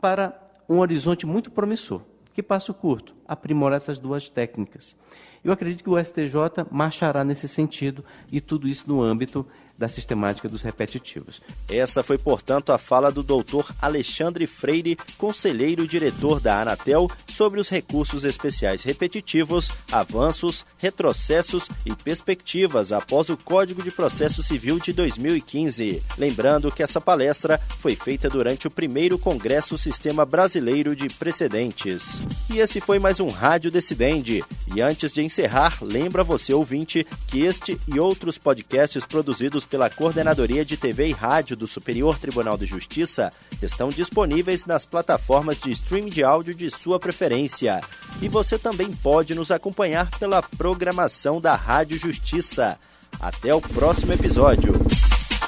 para 0.00 0.40
um 0.68 0.78
horizonte 0.78 1.26
muito 1.26 1.50
promissor. 1.50 2.02
Que 2.32 2.42
passo 2.42 2.72
curto? 2.72 3.14
Aprimorar 3.26 3.76
essas 3.76 3.98
duas 3.98 4.28
técnicas. 4.28 4.96
Eu 5.44 5.52
acredito 5.52 5.82
que 5.82 5.90
o 5.90 6.02
STJ 6.02 6.66
marchará 6.70 7.24
nesse 7.24 7.48
sentido 7.48 8.04
e 8.30 8.40
tudo 8.40 8.68
isso 8.68 8.84
no 8.88 9.02
âmbito 9.02 9.44
da 9.82 9.88
sistemática 9.88 10.48
dos 10.48 10.62
repetitivos. 10.62 11.40
Essa 11.68 12.04
foi, 12.04 12.16
portanto, 12.16 12.72
a 12.72 12.78
fala 12.78 13.10
do 13.10 13.20
doutor 13.20 13.74
Alexandre 13.82 14.46
Freire, 14.46 14.96
conselheiro 15.18 15.88
diretor 15.88 16.38
da 16.38 16.62
Anatel, 16.62 17.10
sobre 17.26 17.58
os 17.58 17.68
recursos 17.68 18.22
especiais 18.22 18.84
repetitivos, 18.84 19.72
avanços, 19.90 20.64
retrocessos 20.78 21.66
e 21.84 21.96
perspectivas 21.96 22.92
após 22.92 23.28
o 23.28 23.36
Código 23.36 23.82
de 23.82 23.90
Processo 23.90 24.40
Civil 24.40 24.78
de 24.78 24.92
2015. 24.92 26.00
Lembrando 26.16 26.70
que 26.70 26.82
essa 26.82 27.00
palestra 27.00 27.58
foi 27.80 27.96
feita 27.96 28.30
durante 28.30 28.68
o 28.68 28.70
primeiro 28.70 29.18
Congresso 29.18 29.76
Sistema 29.76 30.24
Brasileiro 30.24 30.94
de 30.94 31.08
Precedentes. 31.08 32.22
E 32.48 32.60
esse 32.60 32.80
foi 32.80 33.00
mais 33.00 33.18
um 33.18 33.28
Rádio 33.28 33.68
Decidente. 33.68 34.44
E 34.72 34.80
antes 34.80 35.12
de 35.12 35.22
encerrar, 35.22 35.78
lembra 35.82 36.22
você 36.22 36.54
ouvinte 36.54 37.04
que 37.26 37.40
este 37.40 37.76
e 37.88 37.98
outros 37.98 38.38
podcasts 38.38 39.04
produzidos 39.04 39.64
pela 39.72 39.88
Coordenadoria 39.88 40.66
de 40.66 40.76
TV 40.76 41.08
e 41.08 41.12
Rádio 41.12 41.56
do 41.56 41.66
Superior 41.66 42.18
Tribunal 42.18 42.58
de 42.58 42.66
Justiça 42.66 43.32
estão 43.62 43.88
disponíveis 43.88 44.66
nas 44.66 44.84
plataformas 44.84 45.58
de 45.58 45.70
streaming 45.70 46.10
de 46.10 46.22
áudio 46.22 46.54
de 46.54 46.70
sua 46.70 47.00
preferência. 47.00 47.80
E 48.20 48.28
você 48.28 48.58
também 48.58 48.92
pode 48.92 49.34
nos 49.34 49.50
acompanhar 49.50 50.10
pela 50.18 50.42
programação 50.42 51.40
da 51.40 51.54
Rádio 51.54 51.98
Justiça. 51.98 52.78
Até 53.18 53.54
o 53.54 53.62
próximo 53.62 54.12
episódio. 54.12 54.74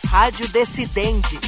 Rádio 0.08 0.48
Decidente 0.48 1.38